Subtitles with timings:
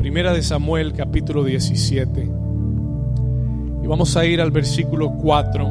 [0.00, 2.22] Primera de Samuel capítulo 17.
[3.82, 5.70] Y vamos a ir al versículo 4.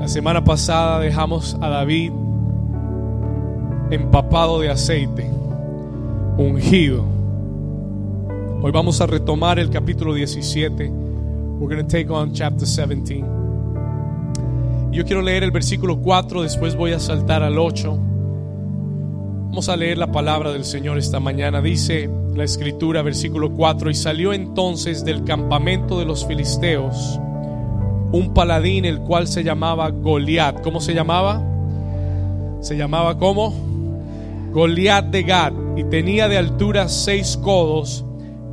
[0.00, 2.10] La semana pasada dejamos a David
[3.90, 5.30] empapado de aceite,
[6.38, 7.04] ungido.
[8.62, 10.88] Hoy vamos a retomar el capítulo 17.
[10.88, 13.22] We're going to take on chapter 17.
[14.90, 18.11] Yo quiero leer el versículo 4, después voy a saltar al 8.
[19.52, 21.60] Vamos a leer la palabra del Señor esta mañana.
[21.60, 27.20] Dice la escritura, versículo 4, y salió entonces del campamento de los filisteos
[28.12, 30.62] un paladín el cual se llamaba Goliat.
[30.62, 31.42] ¿Cómo se llamaba?
[32.62, 33.52] Se llamaba como
[34.52, 38.06] Goliat de Gad y tenía de altura seis codos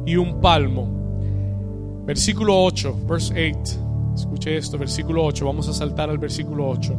[0.05, 2.03] y un palmo.
[2.07, 4.13] Versículo 8, verse 8.
[4.15, 5.45] Escuche esto, versículo 8.
[5.45, 6.93] Vamos a saltar al versículo 8.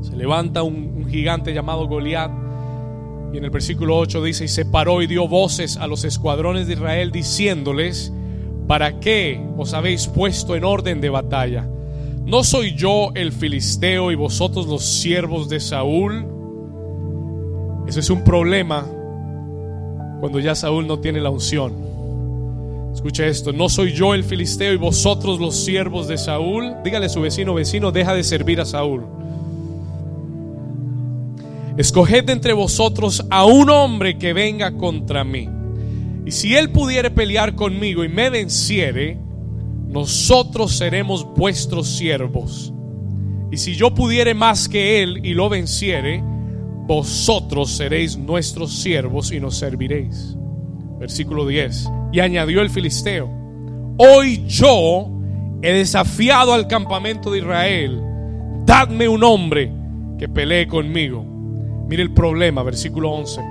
[0.00, 2.40] Se levanta un, un gigante llamado Goliat.
[3.32, 6.66] Y en el versículo 8 dice, y se paró y dio voces a los escuadrones
[6.66, 8.12] de Israel diciéndoles,
[8.66, 11.66] ¿para qué os habéis puesto en orden de batalla?
[12.26, 16.26] ¿No soy yo el filisteo y vosotros los siervos de Saúl?
[17.88, 18.86] Eso es un problema
[20.20, 21.72] cuando ya Saúl no tiene la unción.
[22.92, 26.74] Escucha esto, no soy yo el filisteo y vosotros los siervos de Saúl.
[26.84, 29.21] Dígale a su vecino, vecino, deja de servir a Saúl.
[31.76, 35.48] Escoged entre vosotros a un hombre que venga contra mí.
[36.26, 39.18] Y si él pudiere pelear conmigo y me venciere,
[39.88, 42.72] nosotros seremos vuestros siervos.
[43.50, 46.22] Y si yo pudiere más que él y lo venciere,
[46.86, 50.36] vosotros seréis nuestros siervos y nos serviréis.
[50.98, 51.88] Versículo 10.
[52.12, 53.30] Y añadió el filisteo,
[53.98, 55.10] hoy yo
[55.62, 58.02] he desafiado al campamento de Israel,
[58.64, 59.72] dadme un hombre
[60.18, 61.31] que pelee conmigo.
[61.92, 63.42] Mire el problema, versículo 11.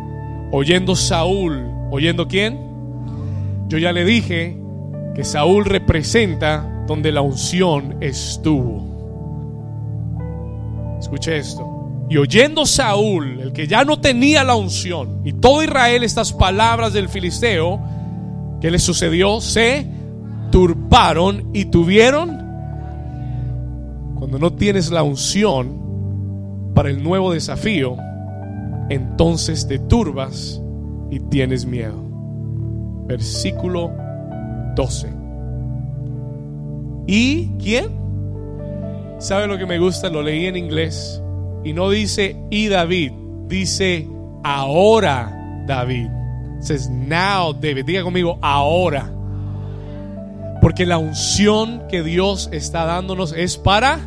[0.52, 2.59] Oyendo Saúl, oyendo quién?
[3.67, 4.58] Yo ya le dije
[5.14, 8.84] que Saúl representa donde la unción estuvo.
[11.00, 12.07] Escuche esto.
[12.09, 16.94] Y oyendo Saúl, el que ya no tenía la unción, y todo Israel estas palabras
[16.94, 17.80] del filisteo,
[18.59, 19.40] ¿qué le sucedió?
[19.40, 19.85] Se
[20.50, 22.30] turbaron y tuvieron.
[24.16, 27.97] Cuando no tienes la unción para el nuevo desafío,
[28.94, 30.62] entonces te turbas
[31.09, 31.96] y tienes miedo.
[33.07, 33.91] Versículo
[34.75, 35.07] 12.
[37.07, 37.88] ¿Y quién?
[39.19, 40.09] ¿Sabe lo que me gusta?
[40.09, 41.22] Lo leí en inglés.
[41.63, 43.12] Y no dice y David,
[43.47, 44.07] dice
[44.44, 46.09] ahora David.
[46.59, 47.85] Says now David.
[47.85, 49.09] Diga conmigo ahora.
[50.62, 54.00] Porque la unción que Dios está dándonos es para.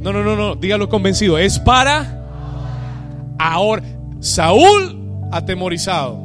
[0.00, 0.54] No, no, no, no.
[0.54, 1.38] Dígalo convencido.
[1.38, 2.23] Es para.
[3.38, 3.82] Ahora.
[4.20, 6.18] Saúl atemorizado.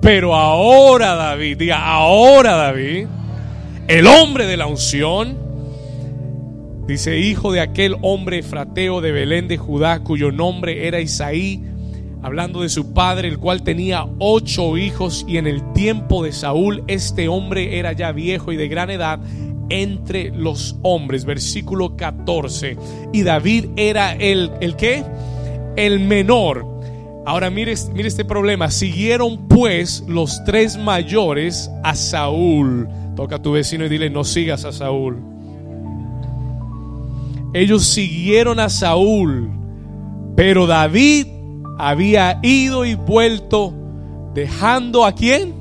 [0.00, 1.58] Pero ahora David.
[1.58, 3.06] Diga ahora David.
[3.88, 5.48] El hombre de la unción
[6.88, 11.62] Dice, hijo de aquel hombre frateo de Belén de Judá, cuyo nombre era Isaí,
[12.22, 16.82] hablando de su padre, el cual tenía ocho hijos, y en el tiempo de Saúl
[16.86, 19.20] este hombre era ya viejo y de gran edad
[19.68, 21.26] entre los hombres.
[21.26, 22.78] Versículo 14.
[23.12, 25.04] Y David era el, ¿el qué?
[25.78, 26.66] El menor.
[27.24, 28.68] Ahora mire, este problema.
[28.68, 32.88] Siguieron pues los tres mayores a Saúl.
[33.14, 35.18] Toca a tu vecino y dile, no sigas a Saúl.
[37.54, 39.50] Ellos siguieron a Saúl,
[40.34, 41.28] pero David
[41.78, 43.72] había ido y vuelto
[44.34, 45.54] dejando a quién?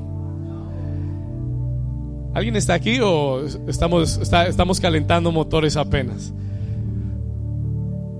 [2.33, 6.33] ¿Alguien está aquí o estamos, estamos calentando motores apenas?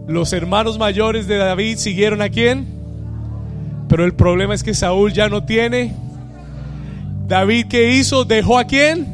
[0.08, 2.66] Los hermanos mayores de David siguieron a quién?
[3.90, 5.94] Pero el problema es que Saúl ya no tiene.
[7.28, 8.24] David, ¿qué hizo?
[8.24, 9.06] ¿Dejó a quién?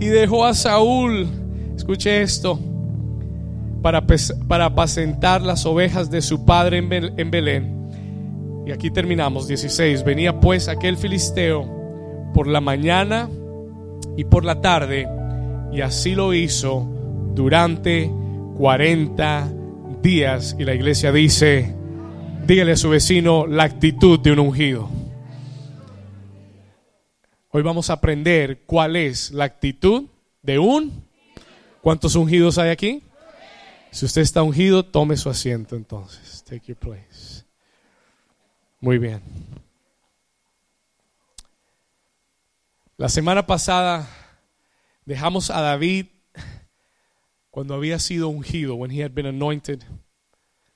[0.00, 1.28] Y dejó a Saúl.
[1.76, 2.58] Escuche esto
[3.82, 4.02] para,
[4.48, 7.90] para apacentar las ovejas de su padre en Belén.
[8.66, 10.02] Y aquí terminamos, 16.
[10.02, 11.68] Venía pues aquel filisteo
[12.32, 13.28] por la mañana
[14.16, 15.06] y por la tarde,
[15.72, 16.88] y así lo hizo
[17.34, 18.10] durante
[18.56, 19.63] 40
[20.04, 20.54] días.
[20.58, 21.74] Y la iglesia dice,
[22.46, 24.88] dígale a su vecino la actitud de un ungido.
[27.48, 30.04] Hoy vamos a aprender cuál es la actitud
[30.42, 31.02] de un...
[31.80, 33.02] ¿Cuántos ungidos hay aquí?
[33.90, 36.44] Si usted está ungido, tome su asiento entonces.
[36.44, 37.44] Take your place.
[38.80, 39.22] Muy bien.
[42.98, 44.06] La semana pasada
[45.04, 46.06] dejamos a David
[47.54, 49.80] cuando había sido ungido, when he had been anointed.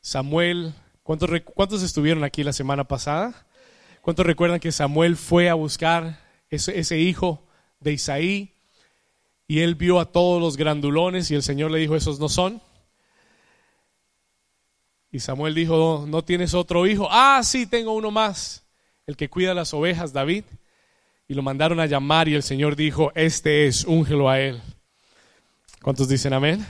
[0.00, 0.72] Samuel
[1.02, 3.48] ¿Cuántos, cuántos estuvieron aquí la semana pasada?
[4.00, 6.20] ¿Cuántos recuerdan que Samuel fue a buscar
[6.50, 7.44] ese, ese hijo
[7.80, 8.54] de Isaí
[9.48, 12.62] y él vio a todos los grandulones y el Señor le dijo, esos no son?
[15.10, 17.08] Y Samuel dijo, ¿no tienes otro hijo?
[17.10, 18.64] Ah, sí, tengo uno más,
[19.04, 20.44] el que cuida las ovejas, David.
[21.26, 24.62] Y lo mandaron a llamar y el Señor dijo, este es, úngelo a él.
[25.88, 26.66] ¿Cuántos dicen amén?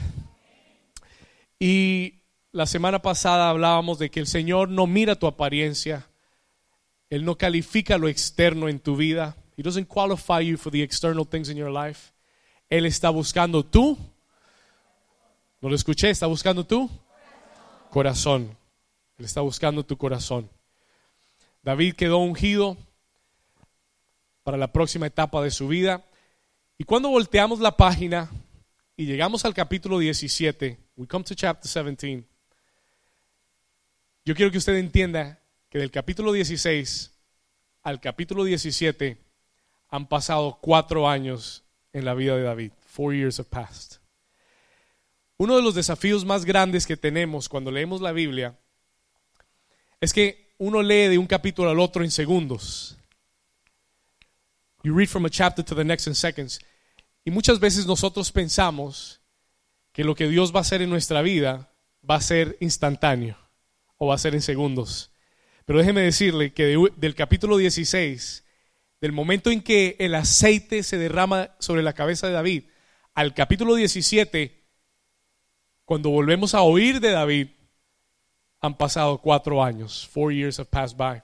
[1.59, 2.21] Y
[2.53, 6.07] la semana pasada hablábamos de que el Señor no mira tu apariencia,
[7.09, 9.35] Él no califica lo externo en tu vida.
[9.57, 12.13] He doesn't qualify you for the external things in your life.
[12.69, 13.97] Él está buscando tú.
[15.59, 16.89] No lo escuché, está buscando tú
[17.89, 18.55] corazón.
[19.17, 20.49] Él está buscando tu corazón.
[21.61, 22.77] David quedó ungido
[24.43, 26.05] para la próxima etapa de su vida.
[26.77, 28.31] Y cuando volteamos la página
[28.99, 32.27] y llegamos al capítulo 17, we come to chapter 17,
[34.25, 37.09] yo quiero que usted entienda que del capítulo 16
[37.81, 39.17] al capítulo 17
[39.87, 41.63] han pasado cuatro años
[41.93, 42.73] en la vida de David.
[42.87, 44.01] Four years have passed.
[45.37, 48.59] Uno de los desafíos más grandes que tenemos cuando leemos la Biblia
[50.01, 52.97] es que uno lee de un capítulo al otro en segundos.
[54.83, 56.59] You read from a chapter to the next in seconds.
[57.29, 59.21] Y muchas veces nosotros pensamos
[59.91, 61.71] que lo que Dios va a hacer en nuestra vida
[62.09, 63.37] va a ser instantáneo
[63.97, 65.11] o va a ser en segundos.
[65.63, 68.45] Pero déjeme decirle que de- del capítulo 16,
[68.99, 72.63] del momento en que el aceite se derrama sobre la cabeza de David,
[73.13, 74.65] al capítulo 17,
[75.85, 77.49] cuando volvemos a oír de David,
[78.59, 80.07] han pasado cuatro años.
[80.11, 81.21] Four years have passed by.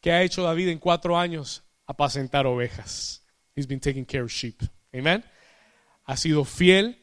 [0.00, 1.64] ¿Qué ha hecho David en cuatro años?
[1.86, 3.22] Apacentar ovejas.
[3.54, 4.62] He's been taking care of sheep.
[4.94, 5.22] Amen.
[6.04, 6.98] Ha sido fiel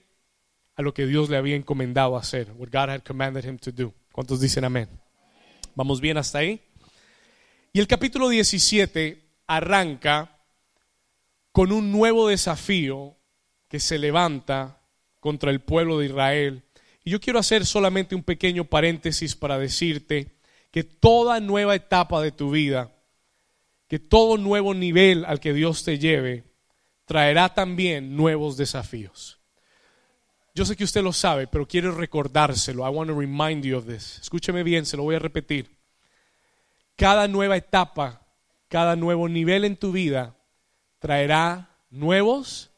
[0.75, 2.51] a lo que Dios le había encomendado hacer.
[2.57, 3.93] What God had commanded him to do.
[4.11, 4.89] ¿Cuántos dicen amén?
[5.75, 6.61] ¿Vamos bien hasta ahí?
[7.73, 10.37] Y el capítulo 17 arranca
[11.51, 13.17] con un nuevo desafío
[13.67, 14.81] que se levanta
[15.19, 16.63] contra el pueblo de Israel.
[17.03, 20.35] Y yo quiero hacer solamente un pequeño paréntesis para decirte
[20.71, 22.91] que toda nueva etapa de tu vida,
[23.87, 26.50] que todo nuevo nivel al que Dios te lleve,
[27.05, 29.39] traerá también nuevos desafíos.
[30.53, 32.85] Yo sé que usted lo sabe, pero quiero recordárselo.
[32.85, 34.19] I want to remind you of this.
[34.19, 35.77] Escúcheme bien, se lo voy a repetir.
[36.97, 38.27] Cada nueva etapa,
[38.67, 40.35] cada nuevo nivel en tu vida
[40.99, 42.69] traerá nuevos.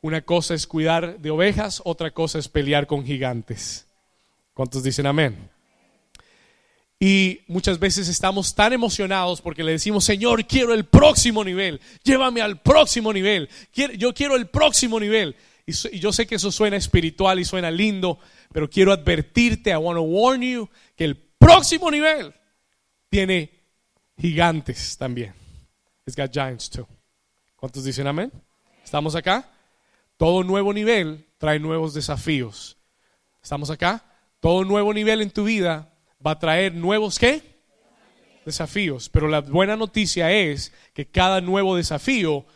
[0.00, 3.86] Una cosa es cuidar de ovejas, otra cosa es pelear con gigantes.
[4.54, 5.50] ¿Cuántos dicen amén?
[7.02, 12.42] Y muchas veces estamos tan emocionados porque le decimos, Señor, quiero el próximo nivel, llévame
[12.42, 13.48] al próximo nivel,
[13.96, 15.34] yo quiero el próximo nivel.
[15.66, 18.18] Y yo sé que eso suena espiritual y suena lindo,
[18.52, 22.34] pero quiero advertirte, I want to warn you, que el próximo nivel
[23.08, 23.50] tiene
[24.18, 25.32] gigantes también.
[26.06, 26.86] It's got giants too.
[27.56, 28.30] ¿Cuántos dicen amén?
[28.84, 29.48] ¿Estamos acá?
[30.18, 32.76] Todo nuevo nivel trae nuevos desafíos.
[33.42, 34.04] ¿Estamos acá?
[34.38, 35.89] Todo nuevo nivel en tu vida
[36.24, 37.42] va a traer nuevos qué?
[38.44, 39.08] Desafíos.
[39.08, 42.46] Pero la buena noticia es que cada nuevo desafío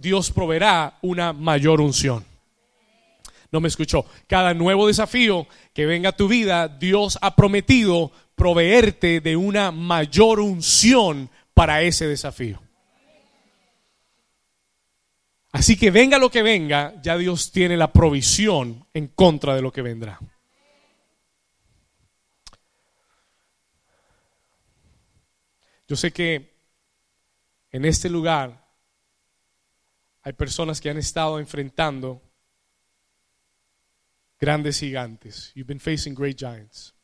[0.00, 2.24] Dios proveerá una mayor unción.
[3.50, 4.06] No me escuchó.
[4.26, 10.40] Cada nuevo desafío que venga a tu vida, Dios ha prometido proveerte de una mayor
[10.40, 12.60] unción para ese desafío.
[15.52, 19.70] Así que venga lo que venga, ya Dios tiene la provisión en contra de lo
[19.70, 20.18] que vendrá.
[25.92, 26.56] Yo sé que
[27.70, 28.66] en este lugar
[30.22, 32.22] hay personas que han estado enfrentando
[34.40, 35.52] grandes gigantes.
[35.54, 36.94] You've been facing great giants.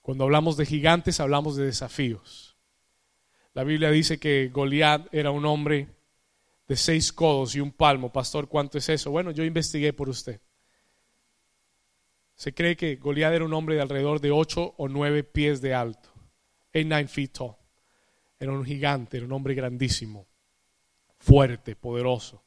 [0.00, 2.56] Cuando hablamos de gigantes, hablamos de desafíos.
[3.52, 5.86] La Biblia dice que Goliat era un hombre
[6.66, 8.10] de seis codos y un palmo.
[8.10, 9.10] Pastor, ¿cuánto es eso?
[9.10, 10.40] Bueno, yo investigué por usted.
[12.36, 15.74] Se cree que Goliat era un hombre de alrededor de ocho o nueve pies de
[15.74, 16.17] alto.
[16.78, 17.56] Eight, nine feet tall.
[18.38, 20.26] Era un gigante, era un hombre grandísimo,
[21.18, 22.42] fuerte, poderoso.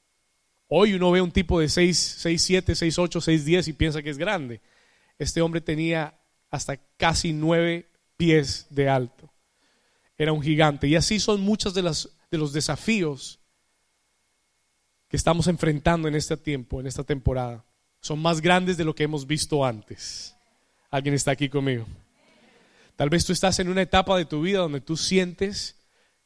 [0.68, 4.02] Hoy uno ve un tipo de 6, 6, 7, 6, 8, 6, 10 y piensa
[4.02, 4.62] que es grande.
[5.20, 6.18] Este hombre tenía
[6.50, 9.30] hasta casi nueve pies de alto.
[10.18, 10.88] Era un gigante.
[10.88, 13.40] Y así son muchos de, de los desafíos
[15.10, 17.66] que estamos enfrentando en este tiempo, en esta temporada.
[18.00, 20.36] Son más grandes de lo que hemos visto antes.
[20.90, 21.86] ¿Alguien está aquí conmigo?
[23.01, 25.75] Tal vez tú estás en una etapa de tu vida donde tú sientes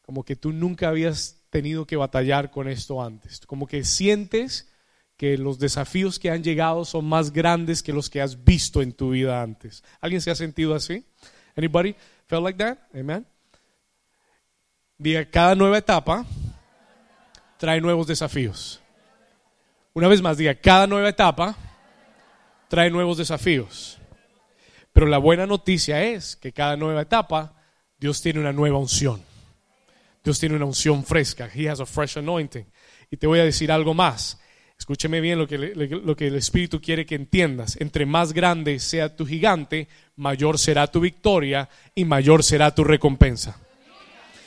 [0.01, 3.39] como que tú nunca habías tenido que batallar con esto antes.
[3.47, 4.69] Como que sientes
[5.15, 8.91] que los desafíos que han llegado son más grandes que los que has visto en
[8.91, 9.85] tu vida antes.
[10.01, 11.05] ¿Alguien se ha sentido así?
[11.55, 11.95] Anybody
[12.27, 12.77] felt like that?
[12.93, 13.25] Amen.
[14.97, 16.25] Diga, cada nueva etapa
[17.57, 18.81] trae nuevos desafíos.
[19.93, 21.55] Una vez más, diga, cada nueva etapa
[22.67, 23.97] trae nuevos desafíos.
[24.95, 27.53] Pero la buena noticia es que cada nueva etapa
[27.99, 29.21] Dios tiene una nueva unción.
[30.23, 31.49] Dios tiene una unción fresca.
[31.53, 32.65] He has a fresh anointing.
[33.11, 34.39] Y te voy a decir algo más.
[34.79, 37.75] Escúcheme bien lo que, lo que el Espíritu quiere que entiendas.
[37.81, 43.59] Entre más grande sea tu gigante, mayor será tu victoria y mayor será tu recompensa.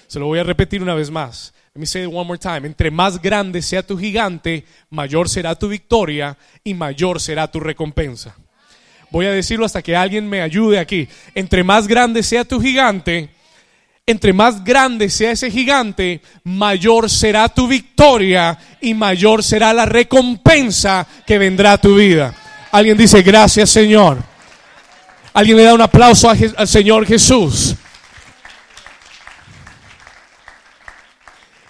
[0.06, 1.52] Se lo voy a repetir una vez más.
[1.74, 2.66] Let me say it one more time.
[2.66, 8.34] Entre más grande sea tu gigante, mayor será tu victoria y mayor será tu recompensa.
[9.10, 11.08] Voy a decirlo hasta que alguien me ayude aquí.
[11.34, 13.30] Entre más grande sea tu gigante,
[14.06, 21.06] entre más grande sea ese gigante, mayor será tu victoria y mayor será la recompensa
[21.26, 22.34] que vendrá a tu vida.
[22.72, 24.18] Alguien dice, gracias Señor.
[25.34, 27.76] Alguien le da un aplauso al Señor Jesús.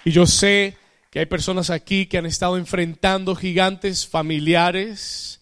[0.05, 0.77] Y yo sé
[1.11, 5.38] que hay personas aquí que han estado enfrentando gigantes familiares,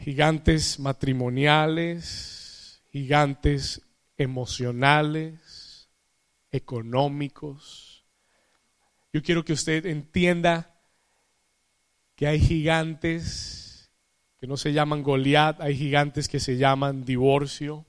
[0.00, 3.82] gigantes matrimoniales, gigantes
[4.16, 5.88] emocionales,
[6.50, 8.04] económicos.
[9.12, 10.74] Yo quiero que usted entienda
[12.16, 13.90] que hay gigantes
[14.38, 17.84] que no se llaman Goliat, hay gigantes que se llaman divorcio,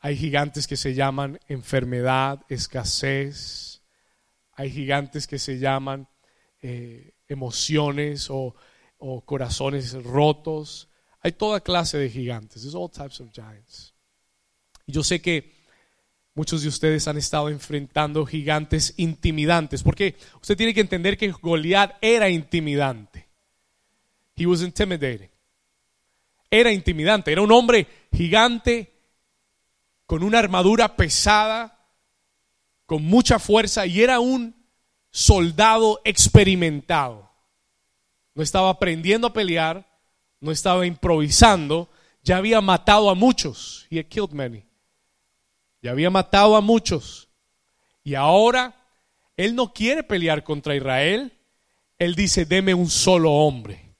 [0.00, 3.82] hay gigantes que se llaman enfermedad, escasez,
[4.52, 6.08] hay gigantes que se llaman
[6.60, 8.54] eh, emociones o,
[8.98, 10.88] o corazones rotos.
[11.20, 12.62] Hay toda clase de gigantes.
[12.62, 13.94] There's all types of giants.
[14.86, 15.58] Yo sé que
[16.34, 21.96] muchos de ustedes han estado enfrentando gigantes intimidantes, porque usted tiene que entender que Goliat
[22.00, 23.28] era intimidante.
[24.36, 25.30] He was intimidating.
[26.50, 28.94] Era intimidante, era un hombre gigante
[30.06, 31.86] con una armadura pesada,
[32.86, 34.54] con mucha fuerza y era un
[35.10, 37.27] soldado experimentado.
[38.38, 39.84] No estaba aprendiendo a pelear,
[40.38, 41.90] no estaba improvisando,
[42.22, 43.88] ya había matado a muchos.
[43.90, 44.64] He had killed many.
[45.82, 47.28] Ya había matado a muchos.
[48.04, 48.76] Y ahora
[49.36, 51.36] él no quiere pelear contra Israel.
[51.98, 53.96] Él dice, deme un solo hombre.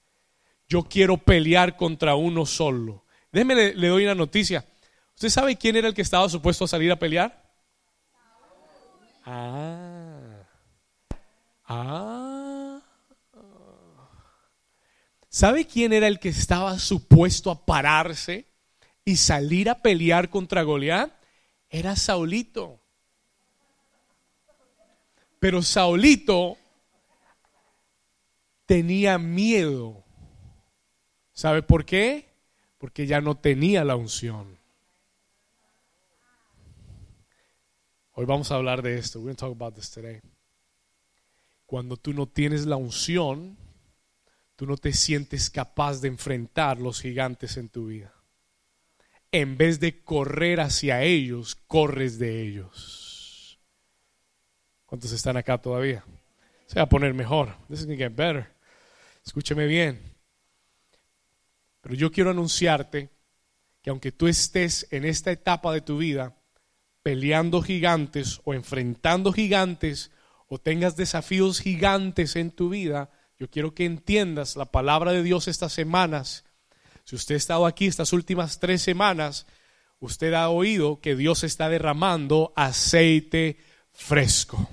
[0.69, 3.03] Yo quiero pelear contra uno solo.
[3.33, 4.65] Déjeme, le, le doy una noticia.
[5.15, 7.43] ¿Usted sabe quién era el que estaba supuesto a salir a pelear?
[9.25, 10.45] Ah.
[11.65, 12.28] Ah.
[15.29, 18.47] ¿Sabe quién era el que estaba supuesto a pararse
[19.05, 21.19] y salir a pelear contra Goliat?
[21.69, 22.79] era Saulito.
[25.39, 26.57] Pero Saulito
[28.65, 30.03] tenía miedo.
[31.31, 32.27] ¿Sabe por qué?
[32.77, 34.57] Porque ya no tenía la unción.
[38.13, 39.19] Hoy vamos a hablar de esto.
[39.19, 40.19] We're going to talk about this today.
[41.65, 43.57] Cuando tú no tienes la unción,
[44.59, 48.13] tú no te sientes capaz de enfrentar los gigantes en tu vida
[49.31, 53.57] en vez de correr hacia ellos, corres de ellos.
[54.85, 56.03] ¿Cuántos están acá todavía?
[56.65, 57.55] Se va a poner mejor.
[57.69, 58.51] This is going get better.
[59.25, 60.01] Escúcheme bien.
[61.79, 63.09] Pero yo quiero anunciarte
[63.81, 66.35] que aunque tú estés en esta etapa de tu vida
[67.01, 70.11] peleando gigantes o enfrentando gigantes
[70.49, 75.47] o tengas desafíos gigantes en tu vida, yo quiero que entiendas la palabra de Dios
[75.47, 76.43] estas semanas
[77.09, 79.47] si usted ha estado aquí estas últimas tres semanas,
[79.99, 83.57] usted ha oído que Dios está derramando aceite
[83.91, 84.69] fresco.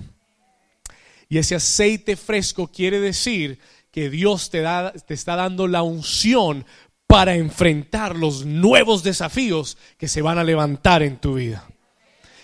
[1.27, 3.57] Y ese aceite fresco quiere decir
[3.89, 6.63] que Dios te, da, te está dando la unción
[7.07, 11.67] para enfrentar los nuevos desafíos que se van a levantar en tu vida.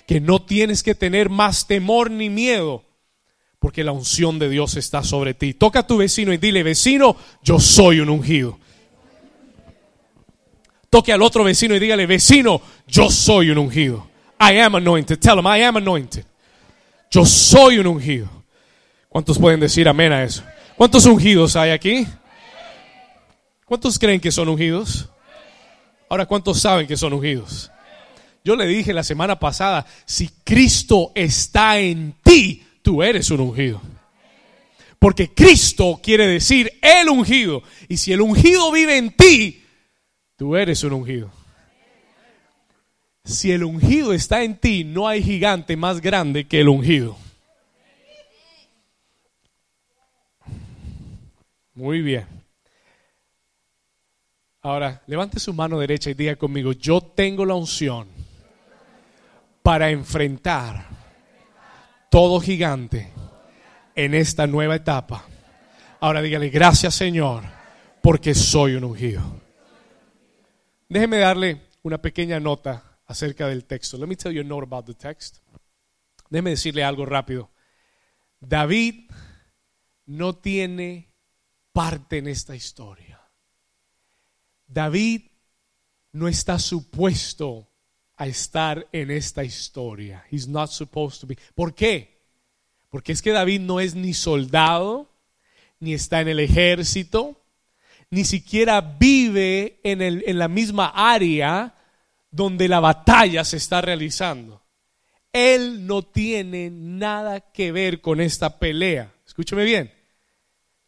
[0.08, 2.84] Que no tienes que tener más temor ni miedo,
[3.64, 5.54] porque la unción de Dios está sobre ti.
[5.54, 8.60] Toca a tu vecino y dile, vecino, yo soy un ungido.
[10.90, 14.06] Toque al otro vecino y dígale, vecino, yo soy un ungido.
[14.38, 15.18] I am anointed.
[15.18, 16.26] Tell him, I am anointed.
[17.10, 18.28] Yo soy un ungido.
[19.08, 20.44] ¿Cuántos pueden decir amén a eso?
[20.76, 22.06] ¿Cuántos ungidos hay aquí?
[23.64, 25.08] ¿Cuántos creen que son ungidos?
[26.10, 27.72] Ahora, ¿cuántos saben que son ungidos?
[28.44, 33.82] Yo le dije la semana pasada, si Cristo está en ti, tú eres un ungido.
[35.00, 37.64] Porque Cristo quiere decir el ungido.
[37.90, 39.64] Y si el ungido vive en ti,
[40.36, 41.32] Tú eres un ungido.
[43.24, 47.18] Si el ungido está en ti, no hay gigante más grande que el ungido.
[51.74, 52.26] Muy bien.
[54.62, 58.08] Ahora, levante su mano derecha y diga conmigo, yo tengo la unción
[59.62, 60.86] para enfrentar
[62.14, 63.12] todo gigante
[63.96, 65.26] en esta nueva etapa.
[66.00, 67.44] Ahora dígale, gracias Señor,
[68.04, 69.42] porque soy un ungido.
[70.88, 73.98] Déjeme darle una pequeña nota acerca del texto.
[73.98, 75.40] Let me tell you a note about the text.
[76.30, 77.50] Déjeme decirle algo rápido.
[78.40, 79.10] David
[80.06, 81.12] no tiene
[81.72, 83.20] parte en esta historia.
[84.68, 85.32] David
[86.12, 87.73] no está supuesto
[88.24, 90.24] a estar en esta historia.
[90.32, 91.38] He's not supposed to be.
[91.54, 92.22] ¿Por qué?
[92.90, 95.10] Porque es que David no es ni soldado,
[95.80, 97.42] ni está en el ejército,
[98.10, 101.76] ni siquiera vive en, el, en la misma área
[102.32, 104.64] donde la batalla se está realizando.
[105.34, 109.14] Él no tiene nada que ver con esta pelea.
[109.26, 109.94] Escúcheme bien.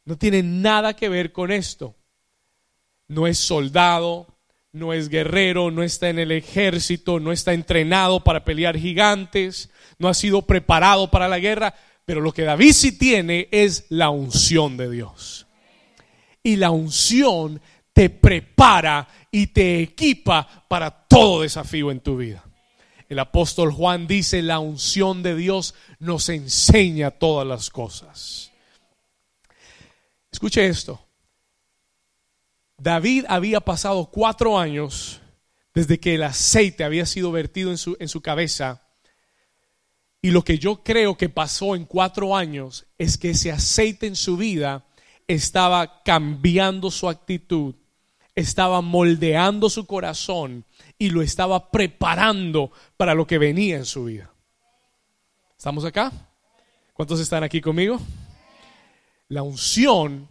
[0.05, 1.95] No tiene nada que ver con esto.
[3.09, 4.34] No es soldado,
[4.75, 10.09] no es guerrero, no está en el ejército, no está entrenado para pelear gigantes, no
[10.09, 14.75] ha sido preparado para la guerra, pero lo que David sí tiene es la unción
[14.75, 15.47] de Dios.
[16.43, 17.61] Y la unción
[17.93, 22.43] te prepara y te equipa para todo desafío en tu vida.
[23.07, 28.51] El apóstol Juan dice, la unción de Dios nos enseña todas las cosas.
[30.29, 31.04] Escuche esto.
[32.77, 35.21] David había pasado cuatro años
[35.73, 38.81] desde que el aceite había sido vertido en su, en su cabeza.
[40.21, 44.15] Y lo que yo creo que pasó en cuatro años es que ese aceite en
[44.15, 44.85] su vida
[45.27, 47.75] estaba cambiando su actitud,
[48.33, 50.65] estaba moldeando su corazón
[50.97, 54.33] y lo estaba preparando para lo que venía en su vida.
[55.57, 56.11] ¿Estamos acá?
[56.93, 57.99] ¿Cuántos están aquí conmigo?
[59.27, 60.27] La unción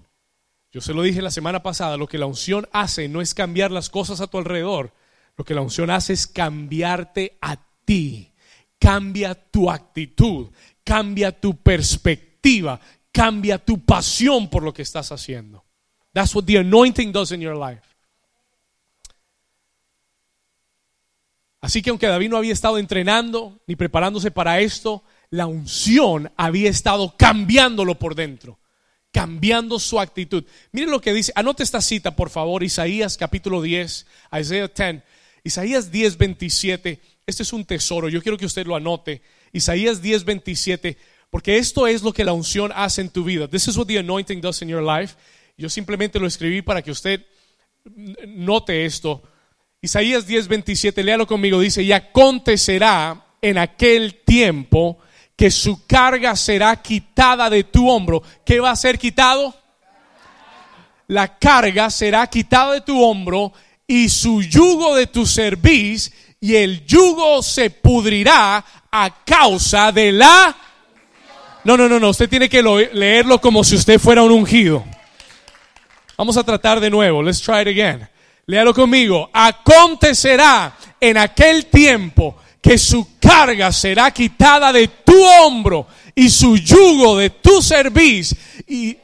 [0.74, 3.70] yo se lo dije la semana pasada, lo que la unción hace no es cambiar
[3.70, 4.92] las cosas a tu alrededor,
[5.36, 8.32] lo que la unción hace es cambiarte a ti,
[8.76, 10.48] cambia tu actitud,
[10.82, 12.80] cambia tu perspectiva,
[13.12, 15.64] cambia tu pasión por lo que estás haciendo.
[16.12, 17.86] That's what the anointing does in your life.
[21.60, 26.68] Así que aunque David no había estado entrenando ni preparándose para esto, la unción había
[26.68, 28.58] estado cambiándolo por dentro
[29.14, 30.44] cambiando su actitud.
[30.72, 34.06] Miren lo que dice, anote esta cita por favor, Isaías capítulo 10,
[34.40, 35.02] Isaías 10,
[35.44, 39.22] Isaías 10, 27, este es un tesoro, yo quiero que usted lo anote,
[39.52, 40.98] Isaías 10, 27,
[41.30, 43.46] porque esto es lo que la unción hace en tu vida.
[43.46, 45.14] This is what the anointing does in your life.
[45.56, 47.24] Yo simplemente lo escribí para que usted
[48.26, 49.22] note esto.
[49.80, 54.98] Isaías 10, 27, léalo conmigo, dice, y acontecerá en aquel tiempo
[55.36, 58.22] que su carga será quitada de tu hombro.
[58.44, 59.54] ¿Qué va a ser quitado?
[61.08, 63.52] La carga será quitada de tu hombro
[63.86, 70.56] y su yugo de tu cerviz y el yugo se pudrirá a causa de la...
[71.64, 74.84] No, no, no, no, usted tiene que leerlo como si usted fuera un ungido.
[76.16, 77.22] Vamos a tratar de nuevo.
[77.22, 78.08] Let's try it again.
[78.46, 79.30] Léalo conmigo.
[79.32, 87.18] Acontecerá en aquel tiempo que su carga será quitada de tu hombro y su yugo
[87.18, 88.34] de tu cerviz.
[88.66, 88.96] Y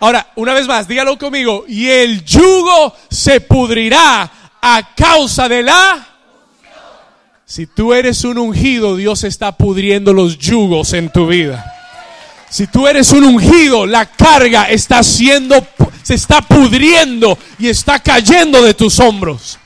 [0.00, 1.64] ahora, una vez más, dígalo conmigo.
[1.66, 4.30] Y el yugo se pudrirá
[4.60, 6.06] a causa de la.
[7.46, 11.64] Si tú eres un ungido, Dios está pudriendo los yugos en tu vida.
[12.50, 15.66] Si tú eres un ungido, la carga está siendo,
[16.02, 19.58] se está pudriendo y está cayendo de tus hombros.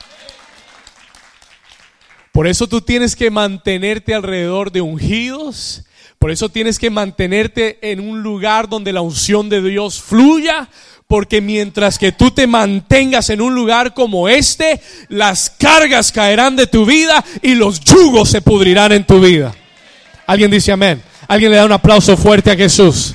[2.31, 5.83] Por eso tú tienes que mantenerte alrededor de ungidos.
[6.17, 10.69] Por eso tienes que mantenerte en un lugar donde la unción de Dios fluya.
[11.07, 16.67] Porque mientras que tú te mantengas en un lugar como este, las cargas caerán de
[16.67, 19.53] tu vida y los yugos se pudrirán en tu vida.
[20.25, 21.03] Alguien dice amén.
[21.27, 23.13] Alguien le da un aplauso fuerte a Jesús.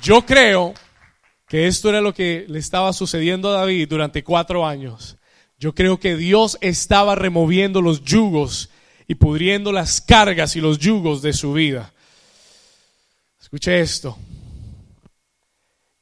[0.00, 0.74] Yo creo
[1.46, 5.16] que esto era lo que le estaba sucediendo a David durante cuatro años.
[5.58, 8.68] Yo creo que Dios estaba removiendo los yugos
[9.06, 11.92] y pudriendo las cargas y los yugos de su vida.
[13.40, 14.18] Escuche esto.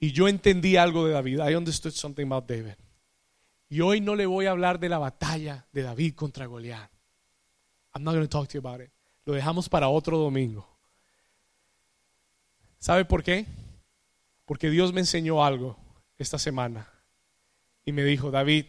[0.00, 1.40] Y yo entendí algo de David.
[1.40, 2.74] I understood something about David.
[3.68, 6.90] Y hoy no le voy a hablar de la batalla de David contra Goliat.
[7.94, 8.90] I'm not going to talk to you about it.
[9.24, 10.68] Lo dejamos para otro domingo.
[12.78, 13.46] ¿Sabe por qué?
[14.44, 15.78] Porque Dios me enseñó algo
[16.18, 16.88] esta semana
[17.85, 18.66] y me dijo, David,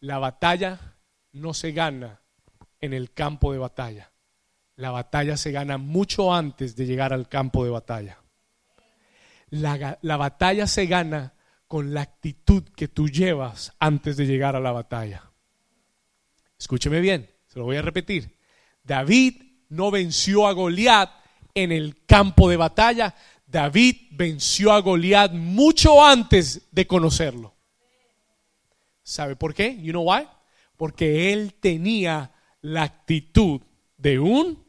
[0.00, 0.96] la batalla
[1.32, 2.20] no se gana
[2.80, 4.12] en el campo de batalla.
[4.76, 8.18] La batalla se gana mucho antes de llegar al campo de batalla.
[9.50, 11.34] La, la batalla se gana
[11.68, 15.30] con la actitud que tú llevas antes de llegar a la batalla.
[16.58, 18.36] Escúcheme bien, se lo voy a repetir.
[18.82, 21.10] David no venció a Goliat
[21.54, 23.14] en el campo de batalla.
[23.54, 27.54] David venció a Goliat mucho antes de conocerlo.
[29.04, 29.80] ¿Sabe por qué?
[29.80, 30.26] You know why?
[30.76, 33.60] Porque él tenía la actitud
[33.96, 34.64] de un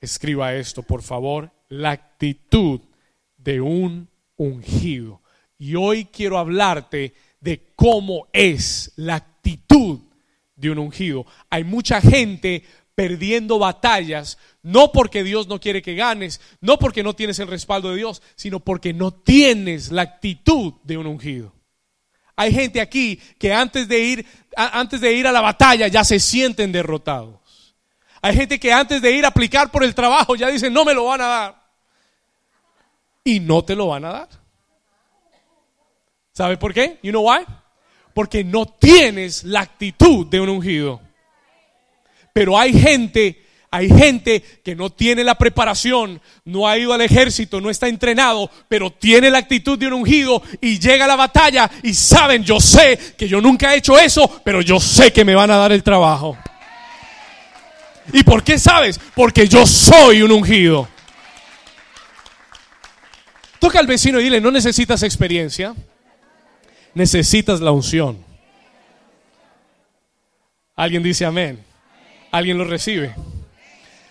[0.00, 2.80] Escriba esto, por favor, la actitud
[3.36, 5.20] de un ungido.
[5.58, 9.98] Y hoy quiero hablarte de cómo es la actitud
[10.54, 11.26] de un ungido.
[11.50, 12.62] Hay mucha gente
[12.94, 17.90] perdiendo batallas, no porque Dios no quiere que ganes, no porque no tienes el respaldo
[17.90, 21.52] de Dios, sino porque no tienes la actitud de un ungido.
[22.36, 24.26] Hay gente aquí que antes de ir,
[24.56, 27.40] antes de ir a la batalla ya se sienten derrotados.
[28.22, 30.94] Hay gente que antes de ir a aplicar por el trabajo ya dicen, no me
[30.94, 31.64] lo van a dar.
[33.22, 34.28] Y no te lo van a dar.
[36.32, 36.98] ¿Sabe por qué?
[37.02, 37.44] You know why?
[38.12, 41.03] Porque no tienes la actitud de un ungido.
[42.34, 47.60] Pero hay gente, hay gente que no tiene la preparación, no ha ido al ejército,
[47.60, 51.70] no está entrenado, pero tiene la actitud de un ungido y llega a la batalla
[51.84, 55.36] y saben, yo sé que yo nunca he hecho eso, pero yo sé que me
[55.36, 56.36] van a dar el trabajo.
[58.12, 59.00] ¿Y por qué sabes?
[59.14, 60.88] Porque yo soy un ungido.
[63.60, 65.72] Toca al vecino y dile, no necesitas experiencia,
[66.94, 68.18] necesitas la unción.
[70.74, 71.73] Alguien dice amén.
[72.34, 73.14] ¿Alguien lo recibe?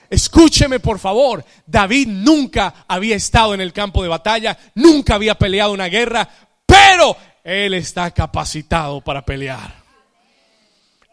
[0.09, 5.73] Escúcheme por favor, David nunca había estado en el campo de batalla, nunca había peleado
[5.73, 6.29] una guerra,
[6.65, 9.75] pero él está capacitado para pelear.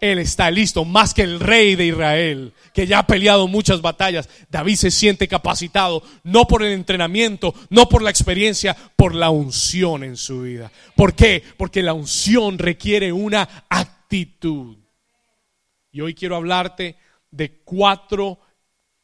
[0.01, 4.29] Él está listo, más que el rey de Israel, que ya ha peleado muchas batallas.
[4.49, 10.05] David se siente capacitado, no por el entrenamiento, no por la experiencia, por la unción
[10.05, 10.70] en su vida.
[10.94, 11.42] ¿Por qué?
[11.57, 14.80] Porque la unción requiere una actitud.
[15.92, 16.96] Y hoy quiero hablarte
[17.31, 18.40] de cuatro,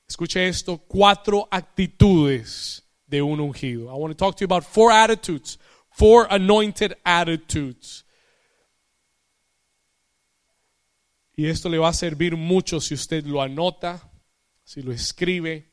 [0.06, 3.90] escuche esto, cuatro actitudes de un ungido.
[3.90, 5.58] I want to talk to you about four attitudes,
[5.90, 8.04] four anointed attitudes.
[11.36, 14.10] Y esto le va a servir mucho si usted lo anota,
[14.64, 15.70] si lo escribe.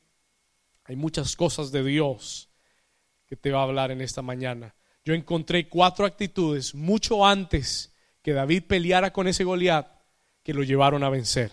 [0.84, 2.50] Hay muchas cosas de Dios
[3.26, 4.76] que te va a hablar en esta mañana.
[5.06, 9.88] Yo encontré cuatro actitudes mucho antes que David peleara con ese Goliat
[10.44, 11.52] que lo llevaron a vencer.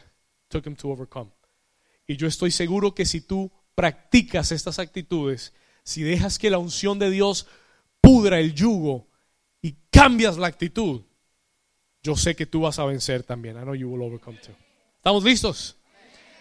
[0.49, 1.31] Took him to overcome.
[2.07, 5.53] Y yo estoy seguro que si tú practicas estas actitudes,
[5.85, 7.47] si dejas que la unción de Dios
[8.01, 9.07] pudra el yugo
[9.63, 11.03] y cambias la actitud,
[12.03, 13.57] yo sé que tú vas a vencer también.
[13.57, 14.55] I know you will overcome too.
[14.97, 15.77] ¿Estamos listos?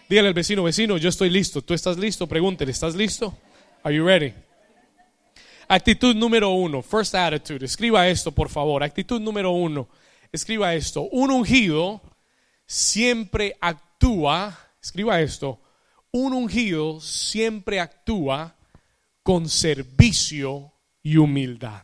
[0.08, 1.62] Dígale al vecino, vecino, yo estoy listo.
[1.62, 2.26] ¿Tú estás listo?
[2.26, 3.36] Pregúntele, ¿estás listo?
[3.84, 4.34] Are you ready?
[5.68, 7.64] Actitud número uno, first attitude.
[7.64, 8.82] Escriba esto, por favor.
[8.82, 9.88] Actitud número uno.
[10.32, 11.02] Escriba esto.
[11.12, 12.02] Un ungido
[12.70, 15.60] siempre actúa, escriba esto,
[16.12, 18.56] un ungido siempre actúa
[19.24, 21.82] con servicio y humildad.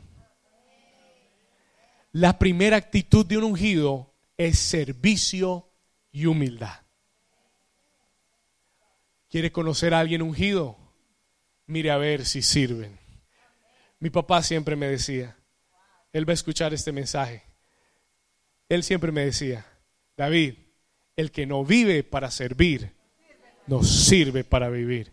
[2.12, 5.68] La primera actitud de un ungido es servicio
[6.12, 6.83] y humildad.
[9.29, 10.79] ¿Quiere conocer a alguien ungido?
[11.66, 12.96] Mire a ver si sirven.
[13.99, 15.37] Mi papá siempre me decía,
[16.12, 17.42] él va a escuchar este mensaje.
[18.68, 19.66] Él siempre me decía,
[20.16, 20.66] David,
[21.17, 22.93] el que no vive para servir,
[23.67, 25.13] no sirve para vivir.